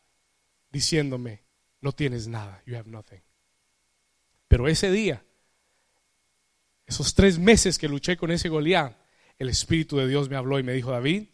[0.71, 1.43] diciéndome,
[1.83, 3.21] no tienes nada, you have nothing.
[4.49, 5.23] Pero ese día,
[6.87, 8.97] esos tres meses que luché con ese Goliat,
[9.39, 11.25] el Espíritu de Dios me habló y me dijo, David,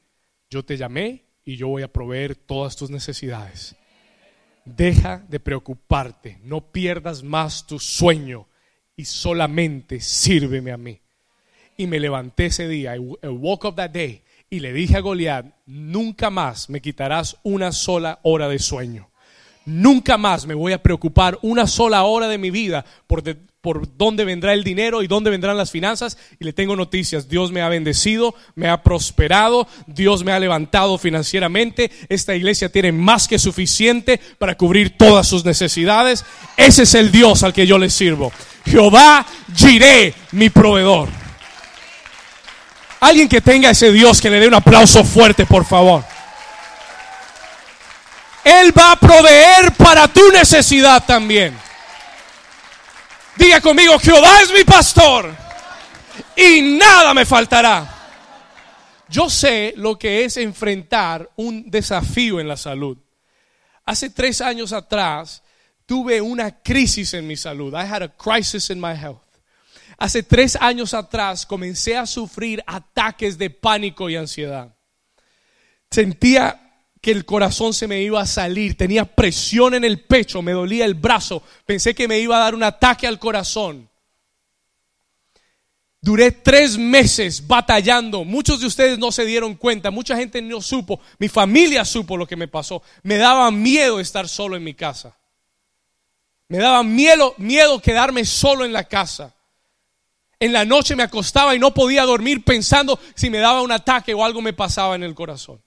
[0.51, 3.77] yo te llamé y yo voy a proveer todas tus necesidades.
[4.65, 8.49] Deja de preocuparte, no pierdas más tu sueño
[8.97, 11.02] y solamente sírveme a mí
[11.77, 15.47] y me levanté ese día, I, woke up that day, y le dije a Goliat,
[15.67, 19.09] nunca más me quitarás una sola hora de sueño.
[19.65, 23.23] Nunca más me voy a preocupar una sola hora de mi vida por,
[23.61, 26.19] por dónde vendrá el dinero y dónde vendrán las finanzas.
[26.41, 27.29] Y le tengo noticias.
[27.29, 31.93] Dios me ha bendecido, me ha prosperado, Dios me ha levantado financieramente.
[32.09, 36.25] Esta iglesia tiene más que suficiente para cubrir todas sus necesidades.
[36.57, 38.33] Ese es el Dios al que yo le sirvo.
[38.67, 41.22] Jehová Jiré, mi proveedor.
[43.03, 46.05] Alguien que tenga ese Dios que le dé un aplauso fuerte, por favor.
[48.45, 51.59] Él va a proveer para tu necesidad también.
[53.35, 55.35] Diga conmigo, Jehová es mi pastor
[56.37, 57.93] y nada me faltará.
[59.09, 62.97] Yo sé lo que es enfrentar un desafío en la salud.
[63.85, 65.43] Hace tres años atrás
[65.87, 67.75] tuve una crisis en mi salud.
[67.75, 69.22] I had a crisis in my health.
[70.03, 74.75] Hace tres años atrás comencé a sufrir ataques de pánico y ansiedad.
[75.93, 76.61] Sentía
[77.01, 80.87] que el corazón se me iba a salir, tenía presión en el pecho, me dolía
[80.87, 83.89] el brazo, pensé que me iba a dar un ataque al corazón.
[86.01, 88.25] Duré tres meses batallando.
[88.25, 89.93] Muchos de ustedes no se dieron cuenta.
[89.93, 90.99] Mucha gente no supo.
[91.21, 92.83] Mi familia supo lo que me pasó.
[93.05, 95.17] Me daba miedo estar solo en mi casa.
[96.49, 99.33] Me daba miedo, miedo quedarme solo en la casa
[100.43, 104.13] en la noche me acostaba y no podía dormir pensando si me daba un ataque
[104.13, 105.63] o algo me pasaba en el corazón.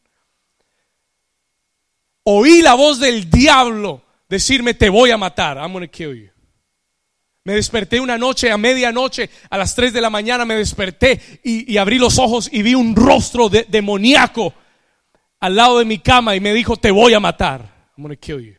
[2.23, 6.29] Oí la voz del diablo decirme, te voy a matar, I'm gonna kill you.
[7.45, 11.77] Me desperté una noche, a medianoche, a las 3 de la mañana me desperté y,
[11.77, 14.53] abrí los ojos y vi un rostro demoníaco
[15.39, 17.93] al lado de mi cama y me dijo, te voy a matar.
[17.97, 18.55] I'm to kill you.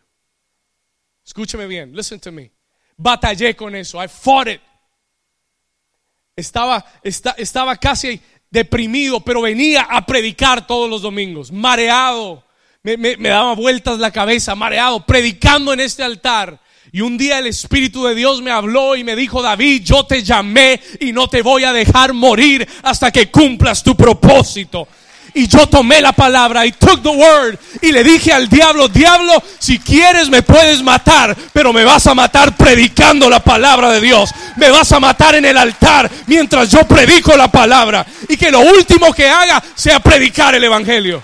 [1.26, 2.52] Escúcheme bien, listen to me.
[2.96, 4.02] Batallé con eso.
[4.02, 4.62] I fought it.
[6.38, 8.20] Estaba, estaba casi
[8.50, 12.44] deprimido, pero venía a predicar todos los domingos, mareado.
[12.82, 16.60] Me, me, me daba vueltas la cabeza, mareado, predicando en este altar.
[16.92, 20.22] Y un día el Espíritu de Dios me habló y me dijo, David, yo te
[20.22, 24.86] llamé y no te voy a dejar morir hasta que cumplas tu propósito.
[25.36, 29.42] Y yo tomé la palabra y took the word y le dije al diablo, diablo,
[29.58, 34.30] si quieres me puedes matar, pero me vas a matar predicando la palabra de Dios.
[34.56, 38.06] Me vas a matar en el altar mientras yo predico la palabra.
[38.30, 41.22] Y que lo último que haga sea predicar el Evangelio.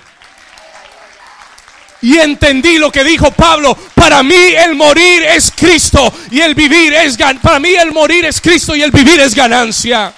[2.02, 6.92] Y entendí lo que dijo Pablo, para mí el morir es Cristo y el vivir
[6.92, 10.12] es para mí el morir es Cristo y el vivir es ganancia.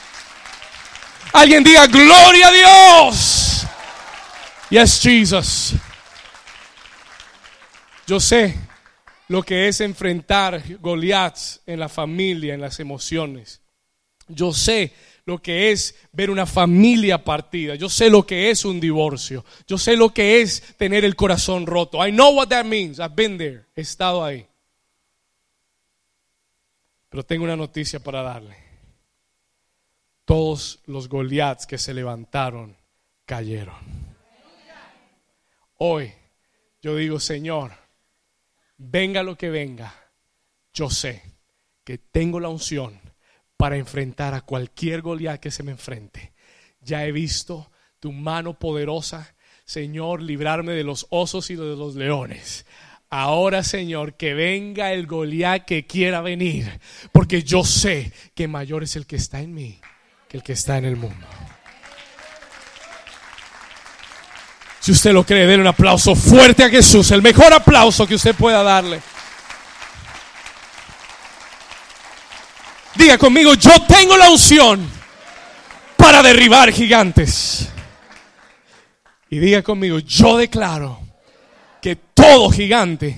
[1.32, 3.54] Alguien diga gloria a Dios.
[4.70, 5.74] Yes, Jesus.
[8.06, 8.54] Yo sé
[9.28, 13.60] lo que es enfrentar Goliath en la familia, en las emociones.
[14.28, 14.92] Yo sé
[15.26, 17.74] lo que es ver una familia partida.
[17.74, 19.44] Yo sé lo que es un divorcio.
[19.66, 22.06] Yo sé lo que es tener el corazón roto.
[22.06, 22.98] I know what that means.
[22.98, 23.64] I've been there.
[23.74, 24.46] He estado ahí.
[27.08, 28.56] Pero tengo una noticia para darle.
[30.24, 32.76] Todos los Goliaths que se levantaron
[33.24, 34.03] cayeron.
[35.86, 36.10] Hoy
[36.80, 37.72] yo digo, Señor,
[38.78, 39.94] venga lo que venga,
[40.72, 41.20] yo sé
[41.84, 42.98] que tengo la unción
[43.58, 46.32] para enfrentar a cualquier Goliat que se me enfrente.
[46.80, 47.70] Ya he visto
[48.00, 52.64] tu mano poderosa, Señor, librarme de los osos y de los leones.
[53.10, 56.80] Ahora, Señor, que venga el Goliat que quiera venir,
[57.12, 59.80] porque yo sé que mayor es el que está en mí
[60.30, 61.26] que el que está en el mundo.
[64.84, 68.34] Si usted lo cree, denle un aplauso fuerte a Jesús, el mejor aplauso que usted
[68.34, 69.00] pueda darle.
[72.94, 74.86] Diga conmigo, yo tengo la unción
[75.96, 77.66] para derribar gigantes.
[79.30, 81.00] Y diga conmigo, yo declaro
[81.80, 83.16] que todo gigante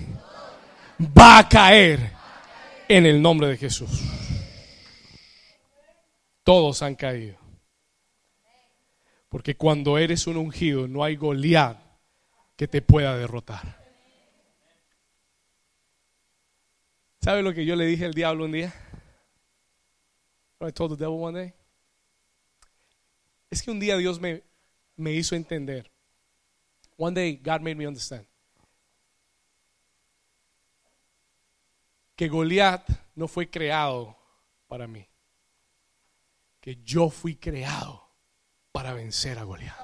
[1.18, 2.12] va a caer
[2.86, 3.90] en el nombre de Jesús.
[6.44, 7.45] Todos han caído.
[9.36, 11.78] Porque cuando eres un ungido no hay Goliat
[12.56, 13.84] que te pueda derrotar.
[17.20, 18.72] ¿Sabe lo que yo le dije al diablo un día?
[20.62, 21.52] I told the devil one day.
[23.50, 24.42] Es que un día Dios me,
[24.96, 25.90] me hizo entender.
[26.96, 28.26] One day God made me understand.
[32.16, 34.16] Que Goliat no fue creado
[34.66, 35.06] para mí.
[36.58, 38.05] Que yo fui creado
[38.76, 39.74] para vencer a Goliat.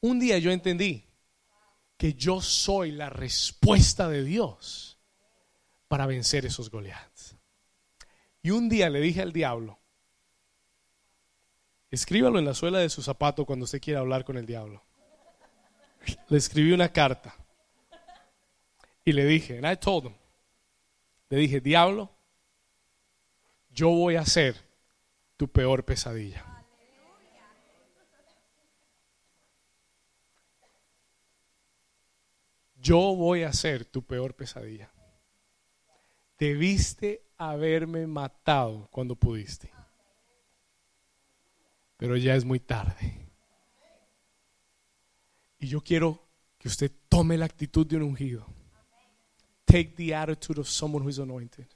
[0.00, 1.04] Un día yo entendí
[1.98, 4.98] que yo soy la respuesta de Dios
[5.86, 7.36] para vencer esos Goliaths.
[8.40, 9.78] Y un día le dije al diablo,
[11.90, 14.82] escríbalo en la suela de su zapato cuando usted quiera hablar con el diablo.
[16.30, 17.36] Le escribí una carta
[19.04, 20.14] y le dije, and I told him,
[21.28, 22.10] le dije, diablo,
[23.68, 24.56] yo voy a ser
[25.36, 26.57] tu peor pesadilla.
[32.80, 34.90] Yo voy a ser tu peor pesadilla.
[36.38, 39.70] Debiste haberme matado cuando pudiste.
[41.96, 43.28] Pero ya es muy tarde.
[45.58, 48.46] Y yo quiero que usted tome la actitud de un ungido.
[49.64, 51.66] Take the attitude of someone who is anointed.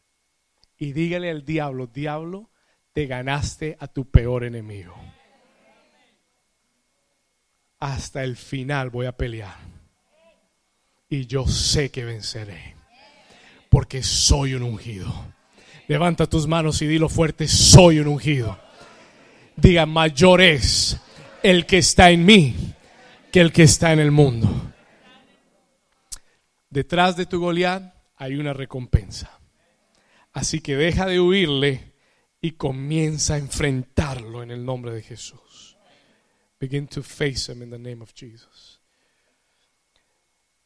[0.79, 2.51] Y dígale al diablo, diablo,
[2.93, 4.95] te ganaste a tu peor enemigo.
[7.81, 9.82] Hasta el final voy a pelear
[11.13, 12.75] y yo sé que venceré,
[13.69, 15.13] porque soy un ungido.
[15.87, 18.59] Levanta tus manos y dilo fuerte, soy un ungido.
[19.55, 20.99] Diga, mayor es
[21.43, 22.57] el que está en mí
[23.31, 24.73] que el que está en el mundo.
[26.71, 29.39] Detrás de tu Goliat hay una recompensa.
[30.33, 31.93] Así que deja de huirle
[32.41, 35.77] y comienza a enfrentarlo en el nombre de Jesús.
[36.59, 38.72] Begin to face him in the name of Jesus.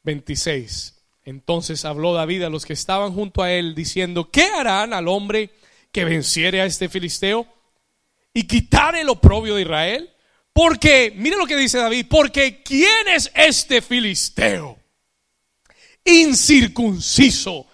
[0.06, 0.94] 26.
[1.24, 5.50] Entonces habló David a los que estaban junto a él diciendo, ¿qué harán al hombre
[5.92, 7.46] que venciere a este filisteo
[8.32, 10.10] y quitare el oprobio de Israel?
[10.52, 14.78] Porque, mire lo que dice David, porque ¿quién es este filisteo?
[16.04, 17.66] Incircunciso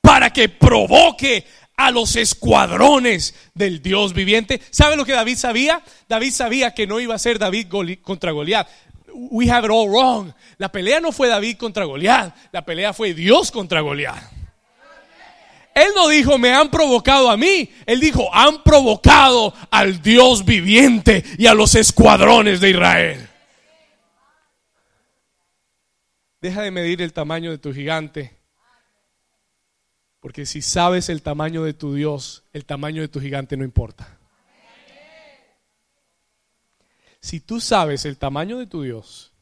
[0.00, 1.44] para que provoque
[1.76, 4.60] a los escuadrones del Dios viviente.
[4.70, 5.82] ¿Sabe lo que David sabía?
[6.08, 7.68] David sabía que no iba a ser David
[8.02, 8.68] contra Goliat
[9.30, 10.32] we have it all wrong.
[10.56, 14.22] La pelea no fue David contra Goliat, la pelea fue Dios contra Goliat.
[15.74, 17.70] Él no dijo, me han provocado a mí.
[17.86, 23.28] Él dijo, han provocado al Dios viviente y a los escuadrones de Israel.
[26.40, 28.36] Deja de medir el tamaño de tu gigante.
[30.18, 34.17] Porque si sabes el tamaño de tu Dios, el tamaño de tu gigante no importa.
[37.20, 39.32] Si tú sabes el tamaño de tu Dios,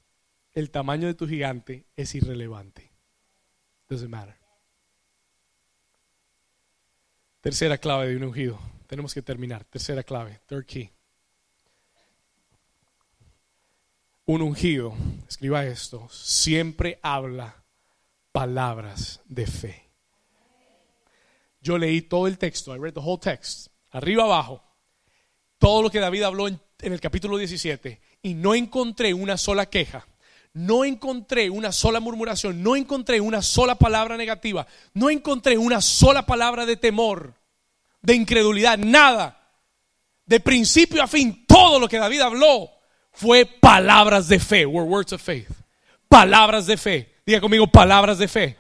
[0.53, 2.91] el tamaño de tu gigante es irrelevante.
[3.89, 4.37] Doesn't matter.
[7.41, 8.59] Tercera clave de un ungido.
[8.87, 9.65] Tenemos que terminar.
[9.65, 10.41] Tercera clave.
[10.47, 10.91] Third key.
[14.29, 14.93] Un ungido,
[15.29, 17.63] escriba esto, siempre habla
[18.33, 19.89] palabras de fe.
[21.61, 24.65] Yo leí todo el texto, I read the whole text, arriba abajo,
[25.59, 29.67] todo lo que David habló en, en el capítulo 17 y no encontré una sola
[29.67, 30.07] queja,
[30.53, 36.25] no encontré una sola murmuración, no encontré una sola palabra negativa, no encontré una sola
[36.25, 37.35] palabra de temor,
[38.03, 39.43] de incredulidad, nada.
[40.25, 42.71] De principio a fin, todo lo que David habló
[43.13, 45.49] fue palabras de fe, were words of faith.
[46.09, 47.15] Palabras de fe.
[47.25, 48.57] Diga conmigo, palabras de fe.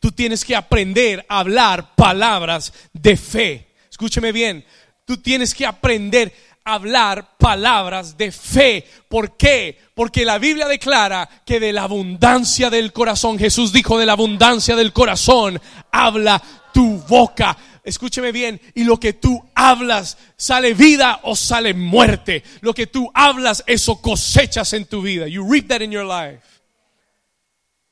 [0.00, 3.68] Tú tienes que aprender a hablar palabras de fe.
[3.88, 4.64] Escúcheme bien.
[5.04, 6.32] Tú tienes que aprender
[6.64, 8.86] hablar palabras de fe.
[9.08, 9.78] ¿Por qué?
[9.94, 14.76] Porque la Biblia declara que de la abundancia del corazón, Jesús dijo, de la abundancia
[14.76, 15.60] del corazón,
[15.90, 16.42] habla
[16.72, 17.56] tu boca.
[17.84, 22.44] Escúcheme bien, y lo que tú hablas, sale vida o sale muerte.
[22.60, 25.26] Lo que tú hablas, eso cosechas en tu vida.
[25.26, 26.42] You reap that in your life.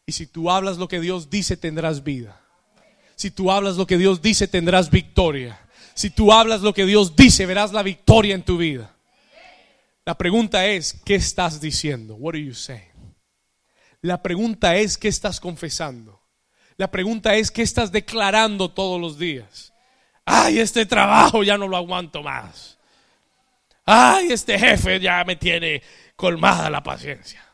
[0.07, 2.41] Y si tú hablas lo que Dios dice, tendrás vida.
[3.17, 5.61] Si tú hablas lo que Dios dice, tendrás victoria.
[6.01, 8.97] Si tú hablas lo que Dios dice, verás la victoria en tu vida.
[10.07, 12.15] La pregunta es, ¿qué estás diciendo?
[12.15, 13.15] What are you saying?
[14.01, 16.23] La pregunta es, ¿qué estás confesando?
[16.79, 19.75] La pregunta es, ¿qué estás declarando todos los días?
[20.25, 22.79] Ay, este trabajo ya no lo aguanto más.
[23.85, 25.83] Ay, este jefe ya me tiene
[26.17, 27.45] colmada la paciencia.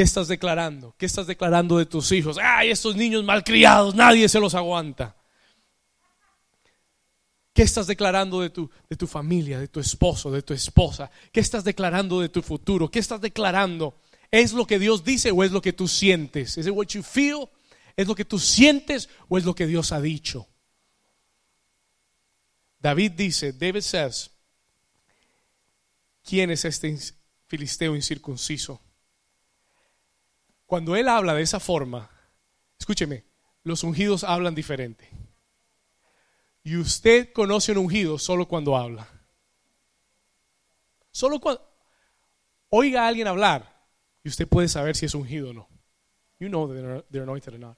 [0.00, 0.94] ¿Qué estás declarando?
[0.96, 2.38] ¿Qué estás declarando de tus hijos?
[2.42, 5.14] Ay, estos niños malcriados, nadie se los aguanta.
[7.52, 11.10] ¿Qué estás declarando de tu, de tu familia, de tu esposo, de tu esposa?
[11.30, 12.90] ¿Qué estás declarando de tu futuro?
[12.90, 14.00] ¿Qué estás declarando?
[14.30, 16.56] ¿Es lo que Dios dice o es lo que tú sientes?
[16.56, 17.46] ¿Es what you feel?
[17.94, 20.48] ¿Es lo que tú sientes o es lo que Dios ha dicho?
[22.78, 24.30] David dice, David says,
[26.24, 26.98] ¿quién es este
[27.48, 28.80] filisteo incircunciso?
[30.70, 32.08] Cuando él habla de esa forma,
[32.78, 33.24] escúcheme,
[33.64, 35.10] los ungidos hablan diferente.
[36.62, 39.08] Y usted conoce un ungido solo cuando habla.
[41.10, 41.60] Solo cuando
[42.68, 43.84] oiga a alguien hablar
[44.22, 45.68] y usted puede saber si es ungido o no.
[46.38, 47.76] You know that they're anointed or not.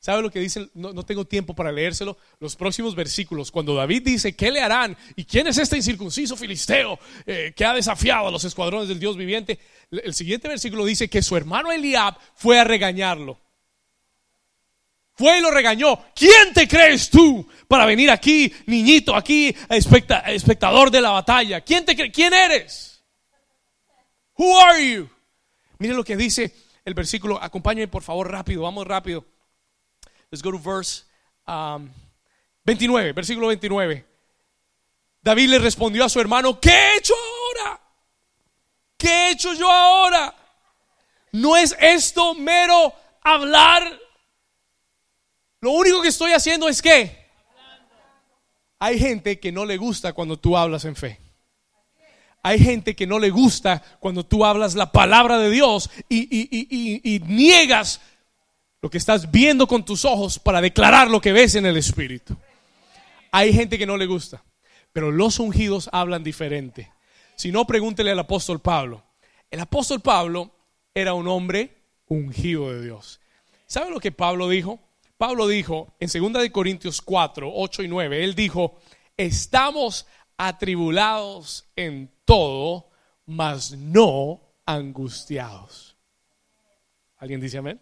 [0.00, 0.68] ¿Sabe lo que dice?
[0.74, 2.16] No, tengo tiempo para leérselo.
[2.38, 4.96] Los próximos versículos, cuando David dice, ¿qué le harán?
[5.16, 9.16] ¿Y quién es este incircunciso filisteo eh, que ha desafiado a los escuadrones del Dios
[9.16, 9.58] viviente?
[9.90, 13.40] El siguiente versículo dice que su hermano Eliab fue a regañarlo.
[15.14, 16.00] Fue y lo regañó.
[16.14, 21.60] ¿Quién te crees tú para venir aquí, niñito, aquí, espectador de la batalla?
[21.62, 23.02] ¿Quién, te ¿Quién eres?
[24.36, 25.10] Who are you?
[25.78, 27.42] Mire lo que dice el versículo.
[27.42, 29.26] Acompáñame por favor rápido, vamos rápido.
[30.30, 31.04] Let's go to verse
[31.46, 34.04] 29, um, versículo 29.
[35.22, 37.80] David le respondió a su hermano, ¿qué he hecho ahora?
[38.96, 40.34] ¿Qué he hecho yo ahora?
[41.32, 43.98] ¿No es esto mero hablar?
[45.60, 47.26] Lo único que estoy haciendo es que
[48.78, 51.20] hay gente que no le gusta cuando tú hablas en fe.
[52.42, 56.28] Hay gente que no le gusta cuando tú hablas la palabra de Dios y,
[57.02, 58.00] y niegas
[58.80, 62.36] lo que estás viendo con tus ojos para declarar lo que ves en el Espíritu.
[63.32, 64.42] Hay gente que no le gusta,
[64.92, 66.92] pero los ungidos hablan diferente.
[67.36, 69.04] Si no, pregúntele al apóstol Pablo.
[69.50, 70.50] El apóstol Pablo
[70.94, 71.76] era un hombre
[72.06, 73.20] ungido de Dios.
[73.66, 74.80] ¿Sabe lo que Pablo dijo?
[75.16, 78.78] Pablo dijo en 2 de Corintios 4, 8 y 9, él dijo,
[79.16, 80.06] "Estamos
[80.36, 82.90] atribulados en todo,
[83.26, 85.96] mas no angustiados."
[87.18, 87.80] ¿Alguien dice amén?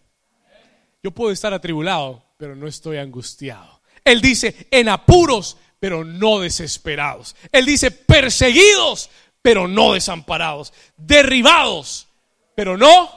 [1.07, 3.79] Yo puedo estar atribulado, pero no estoy angustiado.
[4.03, 7.33] Él dice, en apuros, pero no desesperados.
[7.49, 9.09] Él dice, perseguidos,
[9.41, 10.73] pero no desamparados.
[10.97, 12.09] Derribados,
[12.55, 13.09] pero no.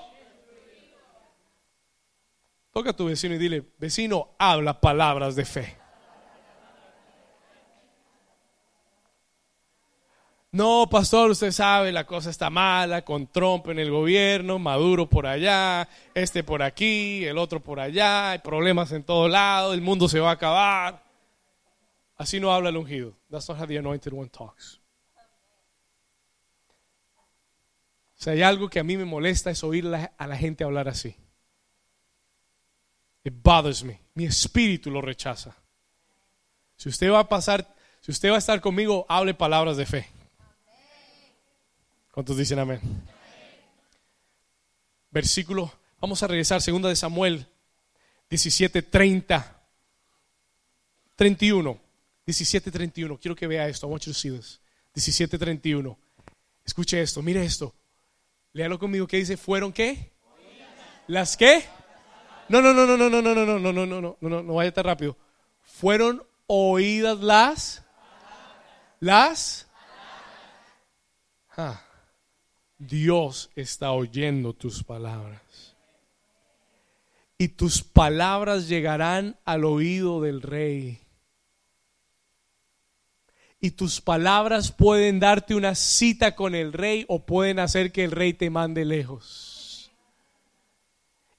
[2.70, 5.79] Toca a tu vecino y dile, vecino, habla palabras de fe.
[10.52, 15.24] No, pastor, usted sabe, la cosa está mala, con Trump en el gobierno, Maduro por
[15.26, 20.08] allá, este por aquí, el otro por allá, hay problemas en todo lado, el mundo
[20.08, 21.04] se va a acabar.
[22.16, 23.16] Así no habla el ungido.
[23.30, 24.80] That's not how the anointed one talks.
[28.16, 31.16] Si hay algo que a mí me molesta es oír a la gente hablar así.
[33.22, 34.02] It bothers me.
[34.14, 35.56] Mi espíritu lo rechaza.
[36.76, 40.19] Si usted va a pasar, si usted va a estar conmigo, hable palabras de fe.
[42.10, 42.80] ¿Cuántos dicen amén?
[45.10, 47.46] Versículo, vamos a regresar, segunda de Samuel
[48.30, 49.60] 17, 30,
[51.16, 51.80] 31.
[52.24, 53.18] 17, 31.
[53.18, 53.88] Quiero que vea esto.
[53.88, 54.60] I want to see this.
[54.94, 55.98] 17, 31.
[56.64, 57.74] Escuche esto, mire esto.
[58.52, 59.06] Léalo conmigo.
[59.08, 59.36] ¿Qué dice?
[59.36, 60.12] ¿Fueron qué?
[61.08, 61.64] ¿Las qué?
[62.48, 64.54] No, no, no, no, no, no, no, no, no, no, no, no, no, no, no
[64.54, 65.16] vaya tan rápido.
[65.62, 67.84] Fueron oídas las
[69.00, 69.66] las
[71.56, 71.82] ah.
[72.80, 75.76] Dios está oyendo tus palabras.
[77.36, 80.98] Y tus palabras llegarán al oído del rey.
[83.60, 88.12] Y tus palabras pueden darte una cita con el rey o pueden hacer que el
[88.12, 89.90] rey te mande lejos.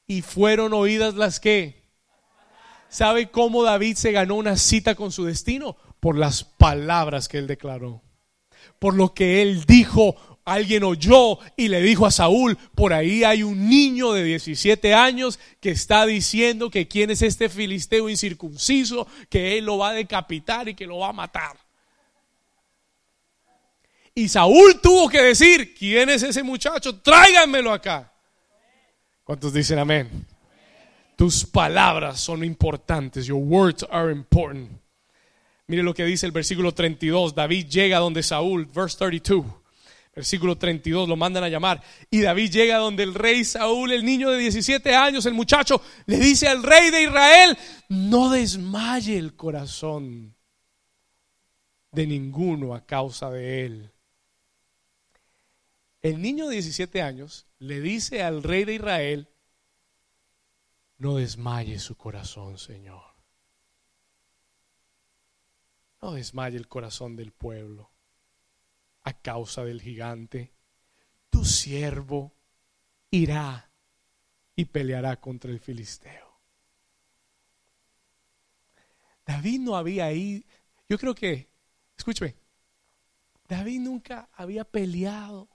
[0.06, 1.82] Y fueron oídas las que.
[2.88, 5.76] ¿Sabe cómo David se ganó una cita con su destino?
[6.00, 8.04] Por las palabras que él declaró.
[8.78, 13.44] Por lo que él dijo alguien oyó y le dijo a Saúl, por ahí hay
[13.44, 19.58] un niño de 17 años que está diciendo que quién es este filisteo incircunciso, que
[19.58, 21.58] él lo va a decapitar y que lo va a matar.
[24.14, 27.00] Y Saúl tuvo que decir, ¿quién es ese muchacho?
[27.00, 28.12] Tráiganmelo acá.
[29.24, 30.28] ¿Cuántos dicen amén?
[31.16, 33.26] Tus palabras son importantes.
[33.26, 34.70] Your words are important.
[35.68, 37.34] Mire lo que dice el versículo 32.
[37.34, 39.46] David llega donde Saúl, verse 32.
[40.14, 41.82] Versículo 32, lo mandan a llamar.
[42.09, 46.18] Y David llega donde el rey Saúl, el niño de 17 años, el muchacho, le
[46.18, 47.57] dice al rey de Israel,
[47.88, 50.36] no desmaye el corazón
[51.91, 53.91] de ninguno a causa de él.
[56.01, 59.30] El niño de 17 años le dice al rey de Israel,
[60.97, 63.03] no desmaye su corazón, Señor.
[66.01, 67.91] No desmaye el corazón del pueblo
[69.04, 70.54] a causa del gigante,
[71.30, 72.34] tu siervo
[73.10, 73.72] irá
[74.56, 76.39] y peleará contra el filisteo.
[79.26, 80.43] David no había ido,
[80.88, 81.49] yo creo que,
[81.97, 82.36] escúcheme,
[83.47, 85.49] David nunca había peleado.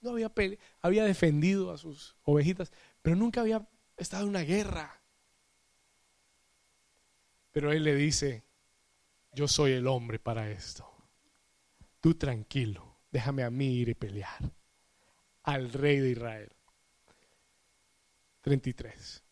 [0.00, 2.72] No había peleado, había defendido a sus ovejitas,
[3.02, 3.66] pero nunca había
[3.96, 5.00] estado en una guerra.
[7.52, 8.44] Pero él le dice,
[9.34, 10.88] yo soy el hombre para esto.
[12.00, 14.38] Tú tranquilo, déjame a mí ir y pelear
[15.42, 16.52] al rey de Israel.
[18.42, 19.22] 33.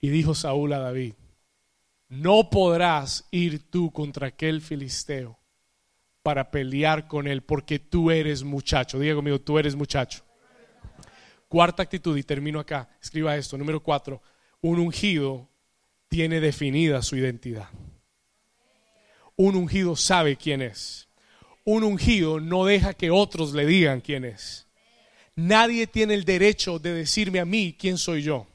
[0.00, 1.14] Y dijo Saúl a David,
[2.08, 5.38] no podrás ir tú contra aquel filisteo
[6.22, 8.98] para pelear con él, porque tú eres muchacho.
[8.98, 10.22] Diga conmigo, tú eres muchacho.
[11.48, 12.88] Cuarta actitud, y termino acá.
[13.00, 13.56] Escriba esto.
[13.56, 14.22] Número cuatro,
[14.60, 15.48] un ungido
[16.08, 17.68] tiene definida su identidad
[19.36, 21.08] un ungido sabe quién es.
[21.64, 24.66] Un ungido no deja que otros le digan quién es.
[25.34, 28.46] Nadie tiene el derecho de decirme a mí quién soy yo.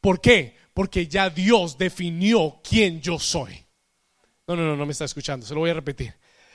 [0.00, 0.56] ¿Por qué?
[0.74, 3.64] Porque ya Dios definió quién yo soy.
[4.46, 6.14] No, no, no, no me está escuchando, se lo voy a repetir.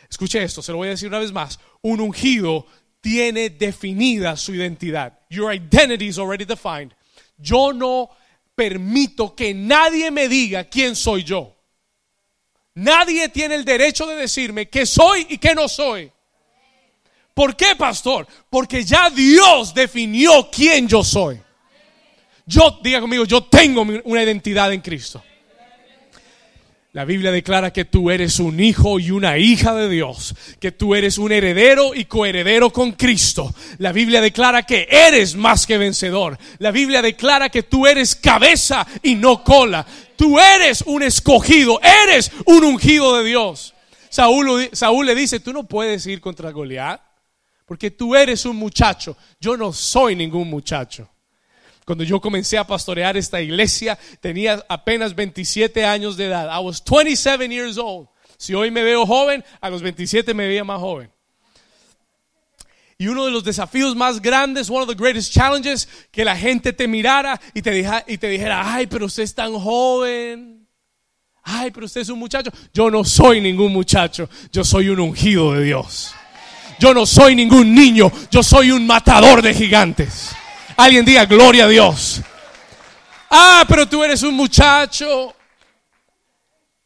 [0.09, 1.59] Escuche esto, se lo voy a decir una vez más.
[1.81, 2.65] Un ungido
[3.01, 5.19] tiene definida su identidad.
[5.29, 6.93] Your identity is already defined.
[7.37, 8.09] Yo no
[8.55, 11.55] permito que nadie me diga quién soy yo.
[12.75, 16.11] Nadie tiene el derecho de decirme que soy y que no soy.
[17.33, 18.27] ¿Por qué, pastor?
[18.49, 21.39] Porque ya Dios definió quién yo soy.
[22.45, 25.23] Yo, diga conmigo, yo tengo una identidad en Cristo.
[26.95, 30.93] La Biblia declara que tú eres un hijo y una hija de Dios, que tú
[30.93, 33.51] eres un heredero y coheredero con Cristo.
[33.79, 36.37] La Biblia declara que eres más que vencedor.
[36.59, 39.83] La Biblia declara que tú eres cabeza y no cola.
[40.15, 43.73] Tú eres un escogido, eres un ungido de Dios.
[44.07, 44.69] Saúl,
[45.07, 47.01] le dice, tú no puedes ir contra Goliat,
[47.65, 49.17] porque tú eres un muchacho.
[49.39, 51.09] Yo no soy ningún muchacho.
[51.85, 56.49] Cuando yo comencé a pastorear esta iglesia, tenía apenas 27 años de edad.
[56.49, 58.07] I was 27 years old.
[58.37, 61.09] Si hoy me veo joven, a los 27 me veía más joven.
[62.97, 66.71] Y uno de los desafíos más grandes, one of the greatest challenges, que la gente
[66.73, 70.67] te mirara y te, y te dijera, ay, pero usted es tan joven.
[71.43, 72.51] Ay, pero usted es un muchacho.
[72.73, 74.29] Yo no soy ningún muchacho.
[74.51, 76.13] Yo soy un ungido de Dios.
[76.79, 78.09] Yo no soy ningún niño.
[78.31, 80.33] Yo soy un matador de gigantes.
[80.75, 82.21] Alguien diga gloria a Dios.
[83.29, 85.35] Ah, pero tú eres un muchacho.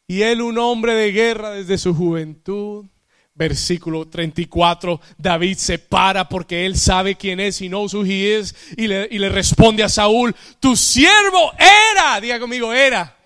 [0.06, 2.86] Y él un hombre de guerra desde su juventud.
[3.34, 8.52] Versículo 34, David se para porque él sabe quién es, y knows who he is,
[8.76, 13.16] y le, y le responde a Saúl, tu siervo era, diga conmigo, era.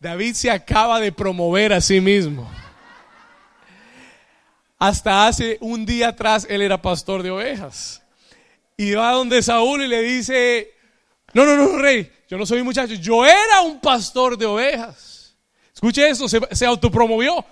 [0.00, 2.50] David se acaba de promover a sí mismo.
[4.78, 8.01] Hasta hace un día atrás él era pastor de ovejas.
[8.76, 10.72] Y va donde Saúl y le dice,
[11.34, 15.36] no, no, no, rey, yo no soy un muchacho, yo era un pastor de ovejas.
[15.74, 17.44] Escuche esto, se, se autopromovió.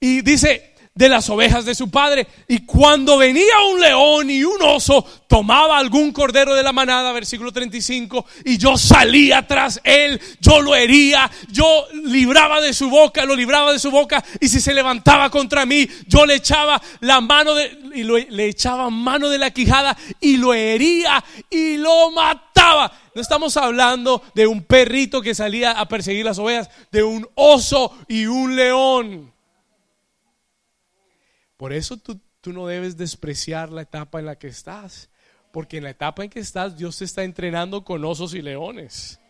[0.00, 2.26] Y dice, de las ovejas de su padre.
[2.48, 7.52] Y cuando venía un león y un oso, tomaba algún cordero de la manada, versículo
[7.52, 13.34] 35, y yo salía tras él, yo lo hería, yo libraba de su boca, lo
[13.34, 17.54] libraba de su boca, y si se levantaba contra mí, yo le echaba la mano
[17.54, 22.92] de, y le echaba mano de la quijada y lo hería y lo mataba.
[23.14, 27.94] No estamos hablando de un perrito que salía a perseguir las ovejas, de un oso
[28.08, 29.31] y un león.
[31.62, 35.08] Por eso tú, tú no debes despreciar la etapa en la que estás.
[35.52, 39.20] Porque en la etapa en que estás, Dios te está entrenando con osos y leones.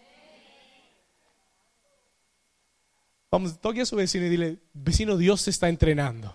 [3.30, 6.34] Vamos, toque a su vecino y dile, vecino, Dios te está entrenando.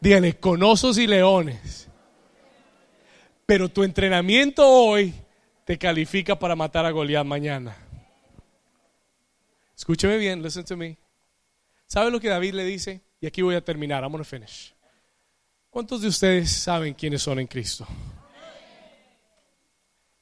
[0.00, 1.86] Dígale, con osos y leones.
[3.44, 5.12] Pero tu entrenamiento hoy
[5.66, 7.76] te califica para matar a Goliat mañana.
[9.76, 10.96] Escúcheme bien, listen to me.
[11.86, 13.09] ¿Sabe lo que David le dice?
[13.20, 14.02] Y aquí voy a terminar.
[14.02, 14.74] I'm gonna finish.
[15.68, 17.86] ¿Cuántos de ustedes saben quiénes son en Cristo?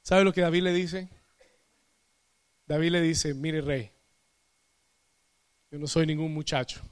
[0.03, 1.09] ¿Sabe lo que David le dice?
[2.66, 3.91] David le dice, mire rey,
[5.70, 6.83] yo no soy ningún muchacho.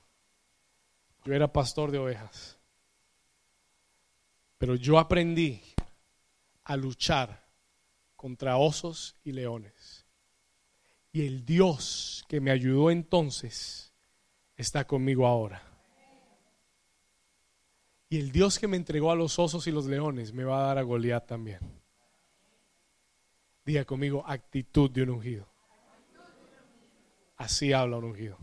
[1.24, 2.58] Yo era pastor de ovejas.
[4.58, 5.62] Pero yo aprendí
[6.64, 7.46] a luchar
[8.16, 10.06] contra osos y leones.
[11.12, 13.92] Y el Dios que me ayudó entonces
[14.56, 15.75] está conmigo ahora.
[18.08, 20.66] Y el Dios que me entregó a los osos y los leones me va a
[20.68, 21.60] dar a Goliat también.
[23.64, 25.48] Diga conmigo, actitud de un ungido.
[27.36, 28.38] Así habla un ungido.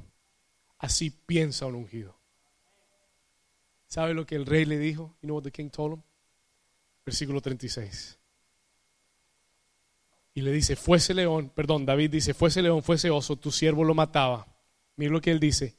[0.78, 2.18] Así piensa un ungido.
[3.88, 5.16] ¿Sabe lo que el rey le dijo?
[5.22, 6.04] You know what the king told him?
[7.06, 8.20] Versículo 36.
[10.34, 13.94] Y le dice, fuese león, perdón, David dice, fuese león, fuese oso, tu siervo lo
[13.94, 14.48] mataba.
[14.96, 15.78] Mira lo que él dice.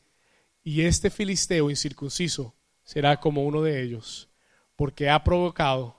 [0.62, 2.54] Y este filisteo incircunciso
[2.84, 4.28] será como uno de ellos,
[4.76, 5.96] porque ha provocado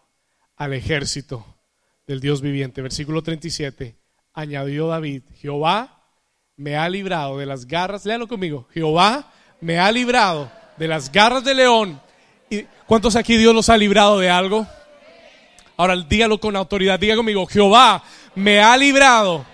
[0.56, 1.46] al ejército
[2.08, 2.82] del Dios viviente.
[2.82, 3.96] Versículo 37.
[4.34, 6.04] Añadió David, Jehová
[6.58, 9.32] me ha librado de las garras, léalo conmigo, Jehová
[9.62, 12.02] me ha librado de las garras del león.
[12.50, 14.68] ¿Y ¿Cuántos aquí Dios los ha librado de algo?
[15.78, 18.04] Ahora dígalo con autoridad, diga conmigo, Jehová
[18.36, 19.46] me ha librado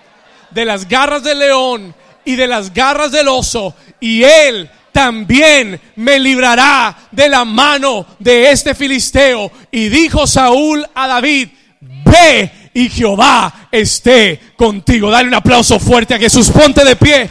[0.51, 1.95] de las garras del león
[2.25, 8.51] y de las garras del oso, y él también me librará de la mano de
[8.51, 9.51] este filisteo.
[9.71, 11.49] Y dijo Saúl a David,
[11.79, 15.09] ve y Jehová esté contigo.
[15.09, 16.49] Dale un aplauso fuerte a Jesús.
[16.49, 17.29] Ponte de pie.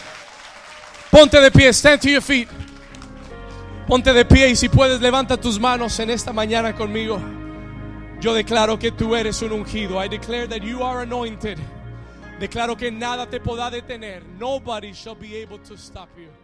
[1.11, 1.73] Ponte de pie.
[1.73, 2.49] Stand to your feet.
[3.87, 7.21] Ponte de pie y si puedes levanta tus manos en esta mañana conmigo.
[8.21, 10.03] Yo declaro que tú eres un ungido.
[10.03, 11.59] I declare that you are anointed.
[12.39, 14.23] Declaro que nada te podrá detener.
[14.39, 16.40] Nobody shall be able to stop you.